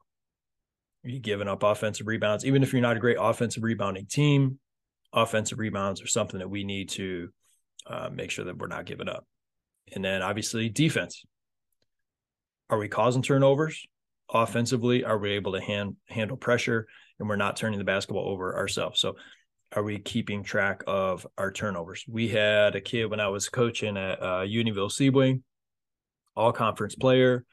Are 1.03 1.09
you 1.09 1.19
giving 1.19 1.47
up 1.47 1.63
offensive 1.63 2.07
rebounds? 2.07 2.45
Even 2.45 2.61
if 2.61 2.71
you're 2.71 2.81
not 2.81 2.97
a 2.97 2.99
great 2.99 3.17
offensive 3.19 3.63
rebounding 3.63 4.05
team, 4.05 4.59
offensive 5.11 5.57
rebounds 5.57 6.01
are 6.01 6.07
something 6.07 6.39
that 6.39 6.49
we 6.49 6.63
need 6.63 6.89
to 6.89 7.29
uh, 7.87 8.09
make 8.13 8.29
sure 8.29 8.45
that 8.45 8.57
we're 8.57 8.67
not 8.67 8.85
giving 8.85 9.09
up. 9.09 9.25
And 9.93 10.05
then 10.05 10.21
obviously 10.21 10.69
defense. 10.69 11.23
Are 12.69 12.77
we 12.77 12.87
causing 12.87 13.21
turnovers? 13.21 13.85
Offensively, 14.31 15.03
are 15.03 15.17
we 15.17 15.31
able 15.31 15.53
to 15.53 15.61
hand, 15.61 15.95
handle 16.07 16.37
pressure 16.37 16.87
and 17.19 17.27
we're 17.27 17.35
not 17.35 17.57
turning 17.57 17.79
the 17.79 17.85
basketball 17.85 18.29
over 18.29 18.55
ourselves? 18.55 19.01
So 19.01 19.15
are 19.73 19.83
we 19.83 19.99
keeping 19.99 20.43
track 20.43 20.83
of 20.87 21.25
our 21.37 21.51
turnovers? 21.51 22.05
We 22.07 22.29
had 22.29 22.75
a 22.75 22.81
kid 22.81 23.05
when 23.05 23.19
I 23.19 23.27
was 23.29 23.49
coaching 23.49 23.97
at 23.97 24.21
uh, 24.21 24.41
Unionville 24.41 24.89
all 26.35 26.51
conference 26.51 26.95
player. 26.95 27.45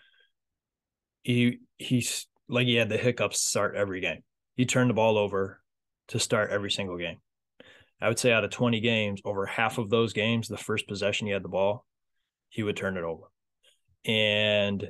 He 1.23 1.61
he's 1.77 2.27
like 2.49 2.67
he 2.67 2.77
had 2.77 2.89
the 2.89 2.97
hiccups 2.97 3.41
start 3.41 3.75
every 3.75 4.01
game. 4.01 4.23
He 4.55 4.67
turned 4.67 4.91
the 4.91 4.95
ball 4.95 5.19
over 5.19 5.61
to 6.09 6.19
start 6.19 6.51
every 6.51 6.71
single 6.71 6.97
game. 6.97 7.19
I 8.01 8.09
would 8.09 8.19
say 8.19 8.33
out 8.33 8.45
of 8.45 8.51
20 8.51 8.81
games, 8.81 9.21
over 9.25 9.45
half 9.45 9.79
of 9.79 9.91
those 9.91 10.13
games, 10.13 10.49
the 10.49 10.57
first 10.57 10.87
possession 10.87 11.27
he 11.27 11.33
had 11.33 11.43
the 11.43 11.49
ball, 11.49 11.85
he 12.49 12.63
would 12.63 12.77
turn 12.77 12.97
it 12.97 13.03
over. 13.03 13.25
And 14.05 14.89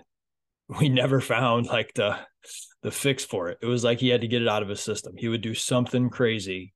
we 0.68 0.88
never 0.88 1.20
found 1.20 1.66
like 1.66 1.94
the 1.94 2.18
the 2.82 2.90
fix 2.90 3.24
for 3.24 3.48
it. 3.48 3.58
It 3.60 3.66
was 3.66 3.82
like 3.82 3.98
he 3.98 4.08
had 4.08 4.20
to 4.20 4.28
get 4.28 4.42
it 4.42 4.48
out 4.48 4.62
of 4.62 4.68
his 4.68 4.80
system. 4.80 5.14
He 5.16 5.28
would 5.28 5.42
do 5.42 5.54
something 5.54 6.10
crazy 6.10 6.72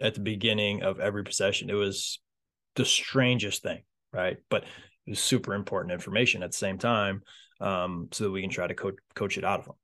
at 0.00 0.14
the 0.14 0.20
beginning 0.20 0.82
of 0.82 1.00
every 1.00 1.24
possession. 1.24 1.70
It 1.70 1.74
was 1.74 2.20
the 2.76 2.84
strangest 2.84 3.62
thing, 3.62 3.82
right? 4.12 4.36
But 4.50 4.64
super 5.14 5.54
important 5.54 5.92
information 5.92 6.42
at 6.42 6.52
the 6.52 6.56
same 6.56 6.78
time 6.78 7.22
um, 7.60 8.08
so 8.12 8.24
that 8.24 8.30
we 8.30 8.40
can 8.40 8.50
try 8.50 8.66
to 8.66 8.74
co- 8.74 8.92
coach 9.14 9.38
it 9.38 9.44
out 9.44 9.60
of 9.60 9.66
them. 9.66 9.74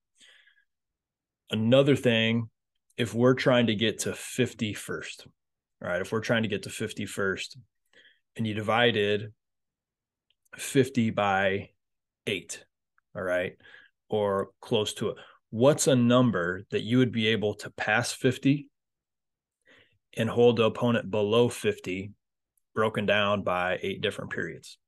Another 1.50 1.96
thing, 1.96 2.48
if 2.96 3.14
we're 3.14 3.34
trying 3.34 3.66
to 3.66 3.74
get 3.74 4.00
to 4.00 4.12
50 4.12 4.74
first, 4.74 5.26
right? 5.80 6.00
If 6.00 6.12
we're 6.12 6.20
trying 6.20 6.42
to 6.42 6.48
get 6.48 6.64
to 6.64 6.70
50 6.70 7.06
first 7.06 7.58
and 8.36 8.46
you 8.46 8.54
divided 8.54 9.32
50 10.56 11.10
by 11.10 11.70
eight, 12.26 12.64
all 13.14 13.22
right, 13.22 13.56
or 14.08 14.50
close 14.60 14.94
to 14.94 15.10
it, 15.10 15.16
what's 15.50 15.86
a 15.86 15.96
number 15.96 16.62
that 16.70 16.82
you 16.82 16.98
would 16.98 17.12
be 17.12 17.28
able 17.28 17.54
to 17.54 17.70
pass 17.70 18.12
50 18.12 18.68
and 20.16 20.30
hold 20.30 20.56
the 20.56 20.64
opponent 20.64 21.10
below 21.10 21.48
50 21.48 22.12
broken 22.74 23.06
down 23.06 23.42
by 23.42 23.78
eight 23.82 24.00
different 24.00 24.30
periods? 24.30 24.78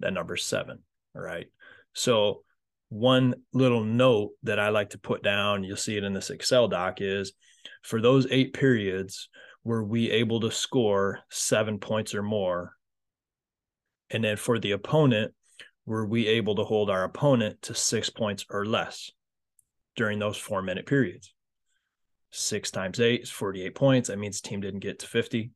That 0.00 0.12
number 0.12 0.36
seven. 0.36 0.80
All 1.14 1.22
right. 1.22 1.46
So 1.92 2.42
one 2.88 3.34
little 3.52 3.84
note 3.84 4.32
that 4.42 4.58
I 4.58 4.70
like 4.70 4.90
to 4.90 4.98
put 4.98 5.22
down, 5.22 5.64
you'll 5.64 5.76
see 5.76 5.96
it 5.96 6.04
in 6.04 6.12
this 6.12 6.30
Excel 6.30 6.68
doc, 6.68 7.00
is 7.00 7.32
for 7.82 8.00
those 8.00 8.26
eight 8.30 8.52
periods, 8.52 9.28
were 9.64 9.84
we 9.84 10.10
able 10.10 10.40
to 10.40 10.50
score 10.50 11.20
seven 11.30 11.78
points 11.78 12.14
or 12.14 12.22
more? 12.22 12.74
And 14.10 14.24
then 14.24 14.36
for 14.36 14.58
the 14.58 14.72
opponent, 14.72 15.32
were 15.86 16.06
we 16.06 16.26
able 16.26 16.56
to 16.56 16.64
hold 16.64 16.90
our 16.90 17.04
opponent 17.04 17.62
to 17.62 17.74
six 17.74 18.10
points 18.10 18.44
or 18.50 18.66
less 18.66 19.10
during 19.96 20.18
those 20.18 20.36
four 20.36 20.62
minute 20.62 20.86
periods? 20.86 21.32
Six 22.32 22.70
times 22.70 23.00
eight 23.00 23.22
is 23.22 23.30
48 23.30 23.74
points. 23.74 24.08
That 24.08 24.18
means 24.18 24.40
team 24.40 24.60
didn't 24.60 24.80
get 24.80 25.00
to 25.00 25.06
50. 25.06 25.50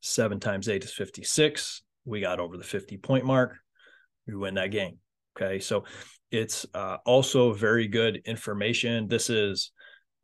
Seven 0.00 0.38
times 0.38 0.68
eight 0.68 0.84
is 0.84 0.92
56. 0.92 1.82
We 2.06 2.20
got 2.20 2.40
over 2.40 2.56
the 2.56 2.64
50 2.64 2.96
point 2.98 3.26
mark. 3.26 3.56
We 4.26 4.34
win 4.34 4.54
that 4.54 4.70
game. 4.70 4.98
Okay. 5.36 5.60
So 5.60 5.84
it's 6.30 6.64
uh, 6.72 6.96
also 7.04 7.52
very 7.52 7.88
good 7.88 8.22
information. 8.24 9.08
This 9.08 9.28
is 9.28 9.72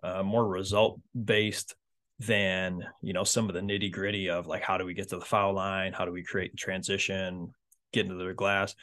uh, 0.03 0.23
more 0.23 0.47
result 0.47 1.01
based 1.25 1.75
than 2.19 2.85
you 3.01 3.13
know 3.13 3.25
some 3.25 3.49
of 3.49 3.55
the 3.55 3.61
nitty 3.61 3.91
gritty 3.91 4.31
of 4.31 4.47
like 4.47 4.63
how 4.63 4.79
do 4.79 4.85
we 4.85 4.95
get 4.95 5.09
to 5.09 5.19
the 5.19 5.25
foul 5.25 5.55
line 5.55 5.93
how 5.93 6.05
do 6.05 6.13
we 6.13 6.23
create 6.23 6.57
transition 6.57 7.51
get 7.93 8.07
into 8.07 8.23
the 8.23 8.35
glass 8.35 8.77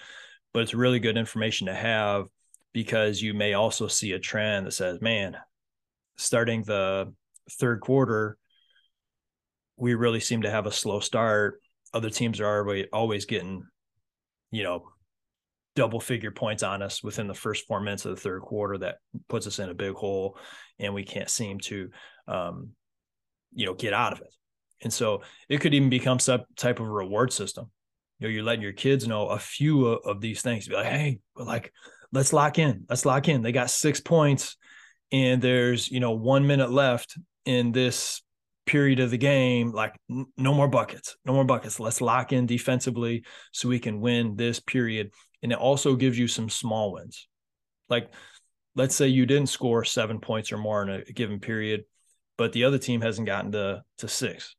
but 0.53 0.61
it's 0.61 0.73
really 0.73 0.99
good 0.99 1.17
information 1.17 1.67
to 1.67 1.73
have 1.73 2.25
because 2.73 3.21
you 3.21 3.33
may 3.33 3.53
also 3.53 3.87
see 3.87 4.11
a 4.11 4.19
trend 4.19 4.65
that 4.67 4.71
says 4.71 4.99
man 4.99 5.37
starting 6.17 6.63
the 6.63 7.13
third 7.51 7.79
quarter 7.79 8.37
we 9.77 9.93
really 9.93 10.19
seem 10.19 10.41
to 10.41 10.51
have 10.51 10.65
a 10.65 10.71
slow 10.71 10.99
start 10.99 11.61
other 11.93 12.10
teams 12.10 12.39
are 12.39 12.86
always 12.93 13.25
getting 13.25 13.63
you 14.51 14.63
know 14.63 14.84
double 15.75 16.00
figure 16.00 16.31
points 16.31 16.63
on 16.63 16.81
us 16.81 17.03
within 17.03 17.27
the 17.27 17.34
first 17.34 17.65
four 17.65 17.79
minutes 17.79 18.05
of 18.05 18.15
the 18.15 18.22
third 18.22 18.41
quarter 18.41 18.77
that 18.77 18.98
puts 19.27 19.48
us 19.48 19.60
in 19.60 19.69
a 19.69 19.74
big 19.74 19.93
hole 19.93 20.38
and 20.77 20.93
we 20.93 21.03
can't 21.03 21.29
seem 21.29 21.60
to 21.60 21.89
um, 22.27 22.72
you 23.53 23.65
know 23.65 23.74
get 23.74 23.93
out 23.93 24.13
of 24.13 24.19
it. 24.19 24.34
And 24.81 24.91
so 24.91 25.22
it 25.50 25.60
could 25.60 25.74
even 25.74 25.89
become 25.89 26.19
some 26.19 26.41
type 26.55 26.79
of 26.79 26.88
reward 26.88 27.31
system. 27.31 27.69
You 28.19 28.27
know 28.27 28.34
you're 28.34 28.43
letting 28.43 28.62
your 28.62 28.74
kids 28.74 29.08
know 29.08 29.27
a 29.27 29.39
few 29.39 29.88
of 29.88 30.19
these 30.22 30.41
things. 30.41 30.67
Be 30.67 30.75
like 30.75 30.86
hey 30.86 31.19
like 31.36 31.72
let's 32.12 32.34
lock 32.34 32.60
in 32.60 32.86
let's 32.89 33.05
lock 33.05 33.27
in. 33.27 33.41
They 33.41 33.51
got 33.51 33.69
six 33.69 34.01
points 34.01 34.58
and 35.12 35.41
there's 35.41 35.89
you 35.89 36.00
know 36.00 36.12
one 36.12 36.46
minute 36.46 36.72
left 36.72 37.17
in 37.46 37.72
this 37.72 38.22
period 38.69 38.99
of 38.99 39.09
the 39.09 39.17
game 39.17 39.71
like 39.71 39.95
no 40.38 40.53
more 40.53 40.67
buckets 40.67 41.17
no 41.25 41.33
more 41.33 41.43
buckets 41.43 41.79
let's 41.79 42.01
lock 42.01 42.31
in 42.31 42.45
defensively 42.45 43.23
so 43.51 43.67
we 43.67 43.79
can 43.79 43.99
win 43.99 44.35
this 44.35 44.59
period 44.59 45.11
and 45.41 45.51
it 45.51 45.57
also 45.57 45.95
gives 45.95 46.19
you 46.19 46.27
some 46.27 46.49
small 46.49 46.93
wins 46.93 47.27
like 47.89 48.11
let's 48.75 48.95
say 48.95 49.07
you 49.07 49.25
didn't 49.25 49.49
score 49.49 49.83
seven 49.83 50.19
points 50.19 50.51
or 50.51 50.57
more 50.57 50.83
in 50.83 50.89
a 50.89 51.03
given 51.13 51.39
period 51.39 51.83
but 52.39 52.53
the 52.53 52.63
other 52.63 52.77
team 52.77 53.01
hasn't 53.01 53.27
gotten 53.27 53.51
to 53.51 53.83
to 53.97 54.07
six. 54.07 54.55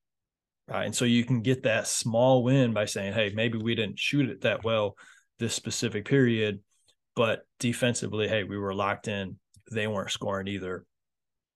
Right. 0.69 0.85
And 0.85 0.95
so 0.95 1.07
you 1.07 1.25
can 1.25 1.41
get 1.41 1.63
that 1.63 1.89
small 1.89 2.45
win 2.45 2.75
by 2.75 2.85
saying, 2.85 3.15
hey, 3.15 3.33
maybe 3.35 3.57
we 3.59 3.75
didn't 3.75 3.99
shoot 3.99 4.29
it 4.29 4.43
that 4.43 4.63
well 4.63 4.97
this 5.41 5.55
specific 5.55 6.05
period, 6.05 6.61
but 7.17 7.41
defensively, 7.59 8.29
hey, 8.29 8.45
we 8.45 8.59
were 8.59 8.75
locked 8.75 9.09
in. 9.09 9.39
They 9.73 9.87
weren't 9.87 10.11
scoring 10.11 10.47
either. 10.47 10.85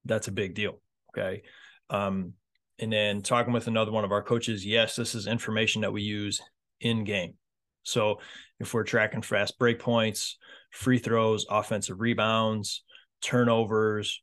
That's 0.07 0.27
a 0.27 0.33
big 0.33 0.55
deal. 0.55 0.81
Okay. 1.11 1.43
Um, 1.91 2.33
and 2.79 2.93
then 2.93 3.23
talking 3.23 3.53
with 3.53 3.67
another 3.67 3.93
one 3.93 4.05
of 4.05 4.13
our 4.13 4.23
coaches, 4.23 4.67
yes, 4.67 4.97
this 4.97 5.15
is 5.15 5.27
information 5.27 5.83
that 5.83 5.93
we 5.93 6.03
use 6.03 6.41
in 6.81 7.05
game. 7.05 7.35
So 7.83 8.21
if 8.59 8.75
we're 8.75 8.85
tracking 8.85 9.23
fast 9.23 9.59
break 9.59 9.79
points, 9.79 10.39
free 10.71 10.99
throws, 10.99 11.47
offensive 11.49 12.01
rebounds, 12.01 12.83
turnovers, 13.23 14.23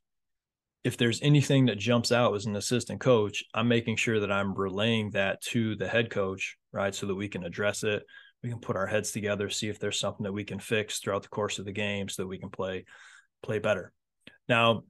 if 0.84 0.98
there's 0.98 1.22
anything 1.22 1.68
that 1.68 1.78
jumps 1.78 2.12
out 2.12 2.34
as 2.36 2.46
an 2.46 2.56
assistant 2.56 3.00
coach, 3.00 3.44
I'm 3.54 3.68
making 3.68 3.98
sure 3.98 4.20
that 4.20 4.32
I'm 4.32 4.54
relaying 4.54 5.12
that 5.12 5.42
to 5.44 5.76
the 5.76 5.88
head 5.88 6.10
coach, 6.10 6.58
right? 6.72 6.94
So 6.94 7.06
that 7.08 7.16
we 7.16 7.28
can 7.28 7.44
address 7.44 7.84
it. 7.84 8.04
We 8.44 8.50
can 8.50 8.60
put 8.60 8.76
our 8.76 8.88
heads 8.88 9.12
together, 9.12 9.50
see 9.50 9.70
if 9.70 9.80
there's 9.80 10.00
something 10.00 10.24
that 10.24 10.34
we 10.34 10.44
can 10.44 10.60
fix 10.60 10.98
throughout 10.98 11.22
the 11.22 11.30
course 11.30 11.60
of 11.60 11.66
the 11.66 11.72
game 11.72 12.10
so 12.10 12.24
that 12.24 12.28
we 12.28 12.40
can 12.40 12.50
play 12.50 12.86
play 13.44 13.60
better. 13.60 13.94
Now, 14.50 14.84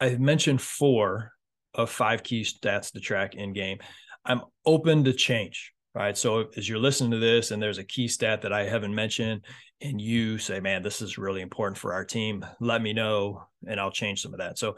I've 0.00 0.20
mentioned 0.20 0.60
four 0.60 1.32
of 1.74 1.90
five 1.90 2.22
key 2.22 2.42
stats 2.42 2.92
to 2.92 3.00
track 3.00 3.34
in 3.34 3.52
game. 3.52 3.78
I'm 4.24 4.42
open 4.64 5.04
to 5.04 5.12
change, 5.12 5.72
right? 5.94 6.16
So 6.16 6.46
as 6.56 6.68
you're 6.68 6.78
listening 6.78 7.10
to 7.10 7.18
this 7.18 7.50
and 7.50 7.62
there's 7.62 7.78
a 7.78 7.84
key 7.84 8.08
stat 8.08 8.42
that 8.42 8.52
I 8.52 8.64
haven't 8.64 8.94
mentioned 8.94 9.44
and 9.80 10.00
you 10.00 10.38
say, 10.38 10.60
man, 10.60 10.82
this 10.82 11.02
is 11.02 11.18
really 11.18 11.42
important 11.42 11.76
for 11.76 11.92
our 11.92 12.04
team, 12.04 12.44
let 12.60 12.80
me 12.80 12.92
know 12.92 13.44
and 13.66 13.78
I'll 13.78 13.90
change 13.90 14.22
some 14.22 14.32
of 14.32 14.38
that. 14.38 14.58
So 14.58 14.76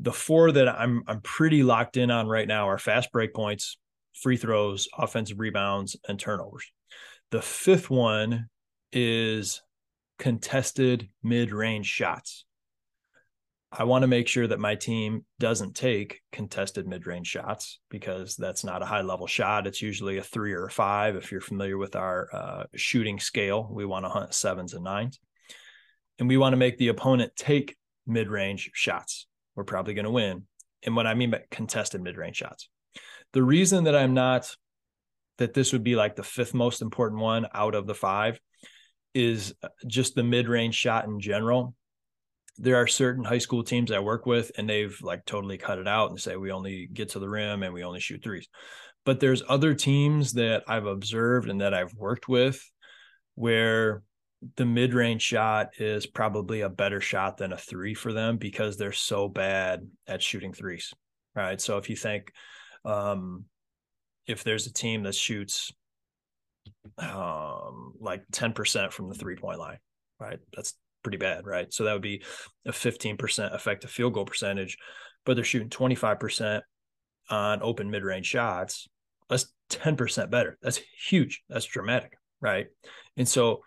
the 0.00 0.12
four 0.12 0.52
that 0.52 0.68
I'm 0.68 1.02
I'm 1.06 1.20
pretty 1.20 1.62
locked 1.62 1.96
in 1.96 2.10
on 2.10 2.26
right 2.26 2.46
now 2.48 2.68
are 2.68 2.78
fast 2.78 3.12
break 3.12 3.34
points, 3.34 3.78
free 4.14 4.36
throws, 4.36 4.88
offensive 4.96 5.38
rebounds, 5.38 5.96
and 6.08 6.18
turnovers. 6.18 6.64
The 7.30 7.42
fifth 7.42 7.90
one 7.90 8.48
is 8.92 9.60
contested 10.18 11.08
mid-range 11.22 11.86
shots. 11.86 12.44
I 13.70 13.84
want 13.84 14.02
to 14.02 14.08
make 14.08 14.28
sure 14.28 14.46
that 14.46 14.58
my 14.58 14.76
team 14.76 15.26
doesn't 15.38 15.76
take 15.76 16.22
contested 16.32 16.86
mid-range 16.86 17.26
shots 17.26 17.80
because 17.90 18.34
that's 18.34 18.64
not 18.64 18.82
a 18.82 18.86
high-level 18.86 19.26
shot. 19.26 19.66
It's 19.66 19.82
usually 19.82 20.16
a 20.16 20.22
three 20.22 20.54
or 20.54 20.64
a 20.64 20.70
five. 20.70 21.16
If 21.16 21.30
you're 21.30 21.42
familiar 21.42 21.76
with 21.76 21.94
our 21.94 22.28
uh, 22.32 22.64
shooting 22.76 23.20
scale, 23.20 23.68
we 23.70 23.84
want 23.84 24.06
to 24.06 24.08
hunt 24.08 24.32
sevens 24.32 24.72
and 24.72 24.84
nines, 24.84 25.20
and 26.18 26.28
we 26.28 26.38
want 26.38 26.54
to 26.54 26.58
make 26.58 26.78
the 26.78 26.88
opponent 26.88 27.32
take 27.36 27.76
mid-range 28.06 28.70
shots. 28.72 29.26
We're 29.54 29.64
probably 29.64 29.92
going 29.92 30.06
to 30.06 30.10
win. 30.10 30.44
And 30.84 30.96
what 30.96 31.06
I 31.06 31.12
mean 31.12 31.30
by 31.32 31.42
contested 31.50 32.00
mid-range 32.00 32.36
shots, 32.36 32.70
the 33.34 33.42
reason 33.42 33.84
that 33.84 33.96
I'm 33.96 34.14
not 34.14 34.50
that 35.36 35.52
this 35.52 35.72
would 35.72 35.84
be 35.84 35.94
like 35.94 36.16
the 36.16 36.22
fifth 36.22 36.54
most 36.54 36.80
important 36.80 37.20
one 37.20 37.46
out 37.52 37.74
of 37.74 37.86
the 37.86 37.94
five 37.94 38.40
is 39.14 39.54
just 39.86 40.14
the 40.14 40.24
mid-range 40.24 40.74
shot 40.74 41.04
in 41.04 41.20
general 41.20 41.74
there 42.58 42.76
are 42.76 42.86
certain 42.86 43.24
high 43.24 43.38
school 43.38 43.62
teams 43.62 43.92
I 43.92 44.00
work 44.00 44.26
with 44.26 44.50
and 44.58 44.68
they've 44.68 44.96
like 45.00 45.24
totally 45.24 45.58
cut 45.58 45.78
it 45.78 45.88
out 45.88 46.10
and 46.10 46.20
say 46.20 46.36
we 46.36 46.50
only 46.50 46.88
get 46.92 47.10
to 47.10 47.18
the 47.18 47.28
rim 47.28 47.62
and 47.62 47.72
we 47.72 47.84
only 47.84 48.00
shoot 48.00 48.22
threes. 48.22 48.48
But 49.04 49.20
there's 49.20 49.42
other 49.48 49.74
teams 49.74 50.32
that 50.34 50.64
I've 50.66 50.86
observed 50.86 51.48
and 51.48 51.60
that 51.60 51.72
I've 51.72 51.94
worked 51.94 52.28
with 52.28 52.60
where 53.36 54.02
the 54.56 54.66
mid-range 54.66 55.22
shot 55.22 55.70
is 55.78 56.06
probably 56.06 56.60
a 56.60 56.68
better 56.68 57.00
shot 57.00 57.36
than 57.36 57.52
a 57.52 57.56
three 57.56 57.94
for 57.94 58.12
them 58.12 58.36
because 58.36 58.76
they're 58.76 58.92
so 58.92 59.28
bad 59.28 59.88
at 60.06 60.22
shooting 60.22 60.52
threes. 60.52 60.92
Right. 61.34 61.60
So 61.60 61.78
if 61.78 61.88
you 61.88 61.96
think 61.96 62.32
um 62.84 63.44
if 64.26 64.44
there's 64.44 64.66
a 64.66 64.72
team 64.72 65.04
that 65.04 65.14
shoots 65.14 65.72
um 66.98 67.94
like 68.00 68.24
10% 68.32 68.92
from 68.92 69.08
the 69.08 69.14
three 69.14 69.36
point 69.36 69.58
line, 69.58 69.78
right? 70.18 70.38
That's 70.54 70.74
pretty 71.02 71.18
bad, 71.18 71.46
right? 71.46 71.72
So 71.72 71.84
that 71.84 71.92
would 71.92 72.02
be 72.02 72.22
a 72.66 72.72
15% 72.72 73.54
effective 73.54 73.90
field 73.90 74.14
goal 74.14 74.24
percentage, 74.24 74.76
but 75.24 75.34
they're 75.34 75.44
shooting 75.44 75.70
25% 75.70 76.62
on 77.30 77.62
open 77.62 77.90
mid 77.90 78.04
range 78.04 78.26
shots. 78.26 78.88
That's 79.28 79.52
10% 79.70 80.30
better. 80.30 80.58
That's 80.62 80.80
huge. 81.08 81.42
That's 81.48 81.66
dramatic, 81.66 82.18
right? 82.40 82.66
And 83.16 83.28
so 83.28 83.62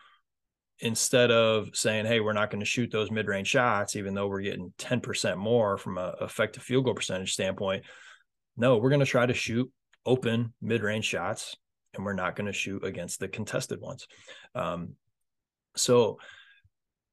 instead 0.80 1.30
of 1.30 1.70
saying, 1.74 2.06
hey, 2.06 2.20
we're 2.20 2.34
not 2.34 2.50
going 2.50 2.60
to 2.60 2.65
shoot 2.65 2.91
those 2.91 3.12
mid 3.12 3.28
range 3.28 3.48
shots, 3.48 3.96
even 3.96 4.13
though 4.13 4.28
we're 4.28 4.41
getting 4.41 4.74
10% 4.80 5.38
more 5.38 5.78
from 5.78 5.98
a 5.98 6.15
effective 6.22 6.63
field 6.63 6.86
goal 6.86 6.96
percentage 6.96 7.34
standpoint, 7.34 7.84
no, 8.58 8.78
we're 8.78 8.89
going 8.89 9.00
to 9.00 9.06
try 9.06 9.26
to 9.26 9.34
shoot 9.34 9.72
open 10.06 10.54
mid 10.62 10.82
range 10.82 11.06
shots 11.06 11.56
and 11.94 12.04
we're 12.04 12.13
not 12.13 12.36
going 12.36 12.48
to 12.48 12.54
shoot 12.54 12.84
against 12.84 13.20
the 13.20 13.28
contested 13.28 13.80
ones. 13.80 14.08
Um, 14.56 14.96
so, 15.76 16.17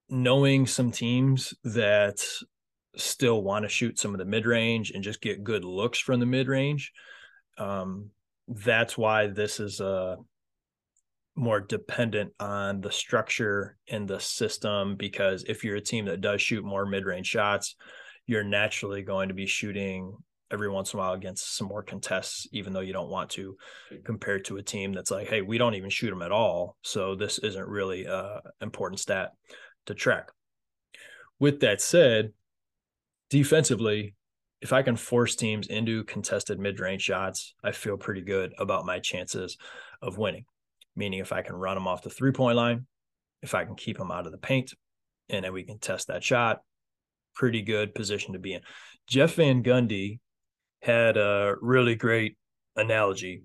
knowing 0.09 0.67
some 0.67 0.91
teams 0.91 1.55
that 1.65 2.25
still 2.97 3.43
want 3.43 3.65
to 3.65 3.69
shoot 3.69 3.99
some 3.99 4.13
of 4.13 4.19
the 4.19 4.25
mid 4.25 4.47
range 4.47 4.91
and 4.91 5.05
just 5.05 5.21
get 5.21 5.45
good 5.45 5.65
looks 5.65 5.99
from 5.99 6.21
the 6.21 6.27
mid 6.27 6.49
range. 6.49 6.93
Um, 7.59 8.11
that's 8.49 8.97
why 8.97 9.27
this 9.27 9.61
is 9.61 9.81
a 9.81 9.87
uh, 9.87 10.17
more 11.39 11.61
dependent 11.61 12.33
on 12.41 12.81
the 12.81 12.91
structure 12.91 13.77
and 13.89 14.09
the 14.09 14.19
system 14.19 14.97
because 14.97 15.45
if 15.45 15.63
you're 15.63 15.77
a 15.77 15.81
team 15.81 16.07
that 16.07 16.21
does 16.21 16.43
shoot 16.43 16.65
more 16.65 16.85
mid-range 16.85 17.27
shots 17.27 17.77
you're 18.27 18.45
naturally 18.45 19.03
going 19.03 19.29
to 19.29 19.35
be 19.35 19.47
shooting 19.47 20.17
every 20.51 20.69
once 20.69 20.93
in 20.93 20.99
a 20.99 21.03
while 21.03 21.13
against 21.13 21.57
some 21.57 21.69
more 21.69 21.83
contests 21.83 22.49
even 22.53 22.73
though 22.73 22.81
you 22.81 22.93
don't 22.93 23.11
want 23.11 23.31
to 23.31 23.57
compared 24.05 24.45
to 24.45 24.57
a 24.57 24.63
team 24.63 24.93
that's 24.93 25.13
like 25.13 25.29
hey 25.29 25.41
we 25.41 25.59
don't 25.59 25.75
even 25.75 25.91
shoot 25.91 26.11
them 26.11 26.23
at 26.23 26.33
all 26.33 26.77
so 26.83 27.15
this 27.15 27.39
isn't 27.39 27.69
really 27.69 28.05
a 28.05 28.41
important 28.61 28.99
stat 28.99 29.33
to 29.89 29.95
track. 29.95 30.31
With 31.39 31.61
that 31.61 31.81
said, 31.81 32.33
defensively, 33.31 34.15
if 34.61 34.73
I 34.73 34.83
can 34.83 34.97
force 34.97 35.37
teams 35.37 35.67
into 35.67 36.05
contested 36.05 36.59
mid 36.59 36.81
range 36.81 37.03
shots, 37.03 37.55
I 37.63 37.73
feel 37.73 37.97
pretty 37.97 38.23
good 38.23 38.55
about 38.59 38.87
my 38.87 38.99
chances 38.99 39.57
of 40.01 40.19
winning. 40.19 40.45
Meaning, 40.97 41.21
if 41.21 41.33
I 41.33 41.43
can 41.43 41.55
run 41.55 41.77
them 41.77 41.87
off 41.87 42.03
the 42.03 42.11
three 42.11 42.33
point 42.33 42.57
line, 42.57 42.87
if 43.43 43.55
I 43.55 43.65
can 43.65 43.77
keep 43.77 43.99
them 43.99 44.11
out 44.11 44.27
of 44.27 44.33
the 44.33 44.39
paint 44.39 44.73
and 45.29 45.45
then 45.45 45.53
we 45.53 45.63
can 45.63 45.79
test 45.79 46.09
that 46.09 46.25
shot. 46.25 46.63
Pretty 47.35 47.63
good 47.63 47.95
position 47.95 48.33
to 48.33 48.39
be 48.39 48.55
in. 48.55 48.63
Jeff 49.07 49.35
Van 49.35 49.63
Gundy 49.63 50.19
had 50.83 51.17
a 51.17 51.55
really 51.61 51.95
great 51.95 52.37
analogy 52.77 53.43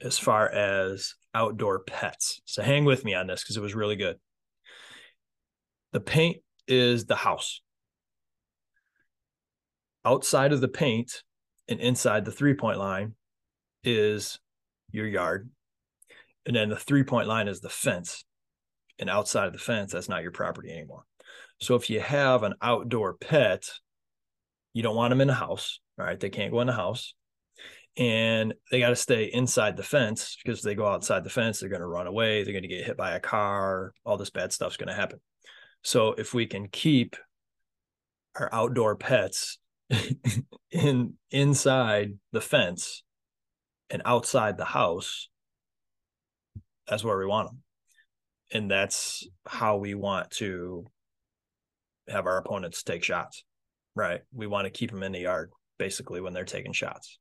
as 0.00 0.18
far 0.18 0.48
as 0.48 1.14
outdoor 1.34 1.80
pets. 1.80 2.40
So 2.44 2.62
hang 2.62 2.84
with 2.84 3.04
me 3.04 3.14
on 3.14 3.26
this 3.26 3.42
because 3.42 3.56
it 3.56 3.62
was 3.62 3.74
really 3.74 3.96
good. 3.96 4.16
The 5.92 6.00
paint 6.00 6.38
is 6.68 7.06
the 7.06 7.16
house. 7.16 7.60
Outside 10.04 10.52
of 10.52 10.60
the 10.60 10.68
paint 10.68 11.22
and 11.68 11.80
inside 11.80 12.24
the 12.24 12.32
three 12.32 12.54
point 12.54 12.78
line 12.78 13.14
is 13.82 14.38
your 14.90 15.06
yard. 15.06 15.50
And 16.44 16.54
then 16.54 16.68
the 16.68 16.76
three 16.76 17.02
point 17.02 17.28
line 17.28 17.48
is 17.48 17.60
the 17.60 17.68
fence. 17.68 18.24
And 18.98 19.10
outside 19.10 19.46
of 19.46 19.52
the 19.52 19.58
fence, 19.58 19.92
that's 19.92 20.08
not 20.08 20.22
your 20.22 20.32
property 20.32 20.70
anymore. 20.70 21.04
So 21.60 21.74
if 21.74 21.90
you 21.90 22.00
have 22.00 22.42
an 22.42 22.54
outdoor 22.62 23.14
pet, 23.14 23.68
you 24.72 24.82
don't 24.82 24.96
want 24.96 25.10
them 25.10 25.20
in 25.20 25.28
the 25.28 25.34
house. 25.34 25.80
All 25.98 26.06
right. 26.06 26.18
They 26.18 26.30
can't 26.30 26.52
go 26.52 26.60
in 26.60 26.66
the 26.66 26.72
house 26.72 27.14
and 27.96 28.52
they 28.70 28.78
got 28.78 28.90
to 28.90 28.96
stay 28.96 29.24
inside 29.24 29.76
the 29.76 29.82
fence 29.82 30.36
because 30.42 30.58
if 30.58 30.64
they 30.64 30.74
go 30.74 30.86
outside 30.86 31.24
the 31.24 31.30
fence, 31.30 31.60
they're 31.60 31.70
going 31.70 31.80
to 31.80 31.86
run 31.86 32.06
away. 32.06 32.42
They're 32.42 32.52
going 32.52 32.62
to 32.62 32.68
get 32.68 32.84
hit 32.84 32.96
by 32.96 33.12
a 33.12 33.20
car. 33.20 33.92
All 34.04 34.18
this 34.18 34.30
bad 34.30 34.52
stuff's 34.52 34.76
going 34.76 34.88
to 34.88 34.94
happen. 34.94 35.20
So 35.86 36.14
if 36.18 36.34
we 36.34 36.46
can 36.46 36.66
keep 36.66 37.14
our 38.34 38.52
outdoor 38.52 38.96
pets 38.96 39.58
in 40.72 41.14
inside 41.30 42.18
the 42.32 42.40
fence 42.40 43.04
and 43.88 44.02
outside 44.04 44.58
the 44.58 44.64
house, 44.64 45.28
that's 46.88 47.04
where 47.04 47.16
we 47.16 47.24
want 47.24 47.50
them. 47.50 47.62
And 48.52 48.68
that's 48.68 49.28
how 49.46 49.76
we 49.76 49.94
want 49.94 50.32
to 50.32 50.86
have 52.08 52.26
our 52.26 52.38
opponents 52.38 52.82
take 52.82 53.04
shots, 53.04 53.44
right? 53.94 54.22
We 54.34 54.48
want 54.48 54.64
to 54.64 54.76
keep 54.76 54.90
them 54.90 55.04
in 55.04 55.12
the 55.12 55.20
yard 55.20 55.52
basically 55.78 56.20
when 56.20 56.32
they're 56.32 56.44
taking 56.44 56.72
shots. 56.72 57.20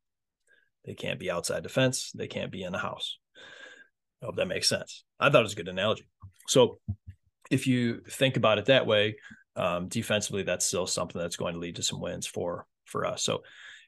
They 0.86 0.96
can't 0.96 1.20
be 1.20 1.30
outside 1.30 1.62
the 1.62 1.70
fence. 1.70 2.12
They 2.16 2.28
can't 2.28 2.52
be 2.52 2.64
in 2.64 2.72
the 2.72 2.80
house. 2.80 3.20
I 4.24 4.26
hope 4.26 4.38
that 4.38 4.48
makes 4.48 4.68
sense. 4.68 5.04
I 5.20 5.30
thought 5.30 5.42
it 5.42 5.44
was 5.44 5.54
a 5.54 5.58
good 5.58 5.68
analogy. 5.68 6.08
So 6.48 6.80
if 7.52 7.68
you 7.68 8.02
think 8.10 8.38
about 8.38 8.58
it 8.58 8.66
that 8.66 8.86
way, 8.86 9.18
um, 9.56 9.88
defensively, 9.88 10.44
that's 10.44 10.66
still 10.66 10.88
something 10.88 11.20
that's 11.20 11.38
going 11.38 11.54
to 11.54 11.60
lead 11.60 11.78
to 11.78 11.84
some 11.84 12.02
wins 12.02 12.28
for 12.28 12.66
for 12.86 13.06
us. 13.06 13.24
So 13.24 13.44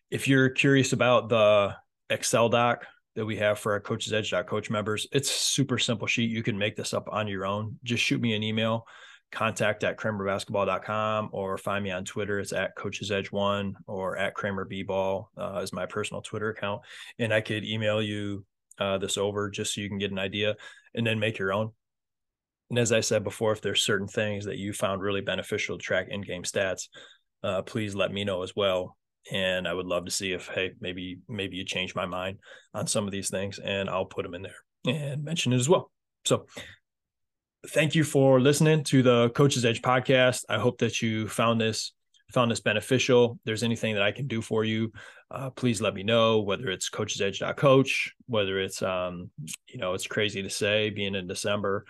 if 0.10 0.28
you're 0.28 0.50
curious 0.50 0.94
about 0.94 1.30
the 1.30 1.76
Excel 2.10 2.50
doc 2.50 2.86
that 3.16 3.26
we 3.26 3.38
have 3.38 3.60
for 3.60 3.74
our 3.74 3.80
coaches 3.80 4.14
edge 4.14 4.34
coach 4.48 4.70
members, 4.70 5.08
it's 5.12 5.30
super 5.30 5.78
simple 5.78 6.08
sheet. 6.08 6.30
You 6.30 6.44
can 6.44 6.58
make 6.58 6.76
this 6.76 6.94
up 6.94 7.10
on 7.12 7.28
your 7.28 7.46
own. 7.46 7.78
Just 7.84 8.04
shoot 8.04 8.22
me 8.22 8.34
an 8.34 8.44
email 8.44 8.86
contact 9.32 9.84
at 9.84 9.98
kramerbasketball.com 9.98 11.30
or 11.32 11.58
find 11.58 11.84
me 11.84 11.92
on 11.92 12.06
Twitter. 12.06 12.40
It's 12.40 12.54
at 12.54 12.76
coaches 12.76 13.12
edge 13.12 13.32
one 13.32 13.76
or 13.86 14.18
at 14.18 14.34
Kramer 14.34 14.66
B 14.66 14.84
ball 14.84 15.32
uh, 15.38 15.60
is 15.62 15.74
my 15.74 15.86
personal 15.86 16.22
Twitter 16.22 16.50
account. 16.50 16.82
And 17.20 17.34
I 17.34 17.42
could 17.42 17.66
email 17.66 18.02
you 18.02 18.46
uh, 18.80 18.98
this 18.98 19.18
over 19.18 19.50
just 19.50 19.74
so 19.74 19.82
you 19.82 19.90
can 19.90 19.98
get 19.98 20.12
an 20.12 20.20
idea 20.20 20.56
and 20.96 21.06
then 21.06 21.20
make 21.20 21.38
your 21.38 21.54
own. 21.54 21.72
And 22.70 22.80
as 22.80 22.92
I 22.92 23.00
said 23.00 23.24
before, 23.24 23.54
if 23.54 23.62
there's 23.62 23.84
certain 23.84 24.08
things 24.08 24.46
that 24.46 24.58
you 24.58 24.74
found 24.74 25.02
really 25.02 25.22
beneficial 25.22 25.78
to 25.78 25.84
track 25.84 26.08
in-game 26.10 26.44
stats, 26.44 26.90
uh, 27.44 27.62
please 27.62 27.96
let 27.96 28.12
me 28.12 28.24
know 28.24 28.44
as 28.44 28.56
well. 28.56 28.98
And 29.32 29.68
I 29.68 29.74
would 29.74 29.86
love 29.86 30.06
to 30.06 30.12
see 30.12 30.32
if, 30.32 30.48
hey, 30.48 30.72
maybe 30.80 31.20
maybe 31.28 31.58
you 31.58 31.66
change 31.66 31.96
my 31.96 32.06
mind 32.06 32.40
on 32.74 32.88
some 32.88 33.06
of 33.06 33.12
these 33.12 33.30
things, 33.30 33.60
and 33.60 33.90
I'll 33.90 34.06
put 34.06 34.24
them 34.24 34.34
in 34.34 34.42
there 34.42 34.56
and 34.86 35.24
mention 35.24 35.54
it 35.54 35.58
as 35.58 35.68
well. 35.68 35.92
So 36.26 36.46
thank 37.70 37.96
you 37.96 38.04
for 38.04 38.40
listening 38.40 38.84
to 38.86 39.04
the 39.04 39.30
Coach's 39.30 39.66
Edge 39.66 39.82
podcast. 39.82 40.44
I 40.50 40.60
hope 40.60 40.78
that 40.80 41.02
you 41.02 41.28
found 41.28 41.60
this 41.60 41.94
found 42.34 42.52
this 42.52 42.60
beneficial. 42.60 43.34
If 43.34 43.46
there's 43.46 43.64
anything 43.64 43.94
that 43.96 44.04
I 44.04 44.12
can 44.12 44.28
do 44.28 44.42
for 44.42 44.64
you, 44.64 44.92
uh, 45.32 45.50
please 45.52 45.82
let 45.82 45.94
me 45.94 46.04
know. 46.04 46.42
Whether 46.42 46.70
it's 46.70 46.90
coachesedge.coach, 46.90 48.14
whether 48.28 48.60
it's 48.60 48.82
um, 48.82 49.30
you 49.68 49.80
know, 49.80 49.94
it's 49.94 50.08
crazy 50.08 50.42
to 50.42 50.50
say 50.50 50.90
being 50.90 51.16
in 51.16 51.28
December, 51.28 51.86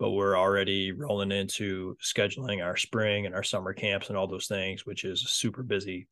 but 0.00 0.12
we're 0.12 0.36
already 0.36 0.92
rolling 0.92 1.30
into 1.30 1.94
scheduling 2.02 2.64
our 2.64 2.74
spring 2.74 3.26
and 3.26 3.34
our 3.34 3.42
summer 3.42 3.74
camps 3.74 4.08
and 4.08 4.16
all 4.16 4.26
those 4.26 4.46
things, 4.46 4.86
which 4.86 5.04
is 5.04 5.22
a 5.22 5.28
super 5.28 5.62
busy, 5.62 6.08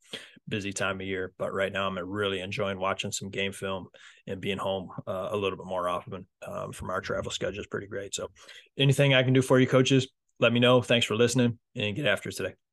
busy 0.46 0.74
time 0.74 1.00
of 1.00 1.06
year. 1.06 1.32
But 1.38 1.54
right 1.54 1.72
now, 1.72 1.86
I'm 1.86 1.98
really 1.98 2.40
enjoying 2.40 2.78
watching 2.78 3.10
some 3.10 3.30
game 3.30 3.50
film 3.52 3.86
and 4.26 4.42
being 4.42 4.58
home 4.58 4.90
uh, 5.06 5.30
a 5.30 5.36
little 5.36 5.56
bit 5.56 5.66
more 5.66 5.88
often 5.88 6.26
um, 6.46 6.72
from 6.72 6.90
our 6.90 7.00
travel 7.00 7.30
schedule 7.30 7.60
is 7.60 7.66
pretty 7.66 7.86
great. 7.86 8.14
So, 8.14 8.28
anything 8.76 9.14
I 9.14 9.22
can 9.22 9.32
do 9.32 9.40
for 9.40 9.58
you, 9.58 9.66
coaches, 9.66 10.06
let 10.38 10.52
me 10.52 10.60
know. 10.60 10.82
Thanks 10.82 11.06
for 11.06 11.16
listening 11.16 11.58
and 11.74 11.96
get 11.96 12.04
after 12.04 12.30
today. 12.30 12.67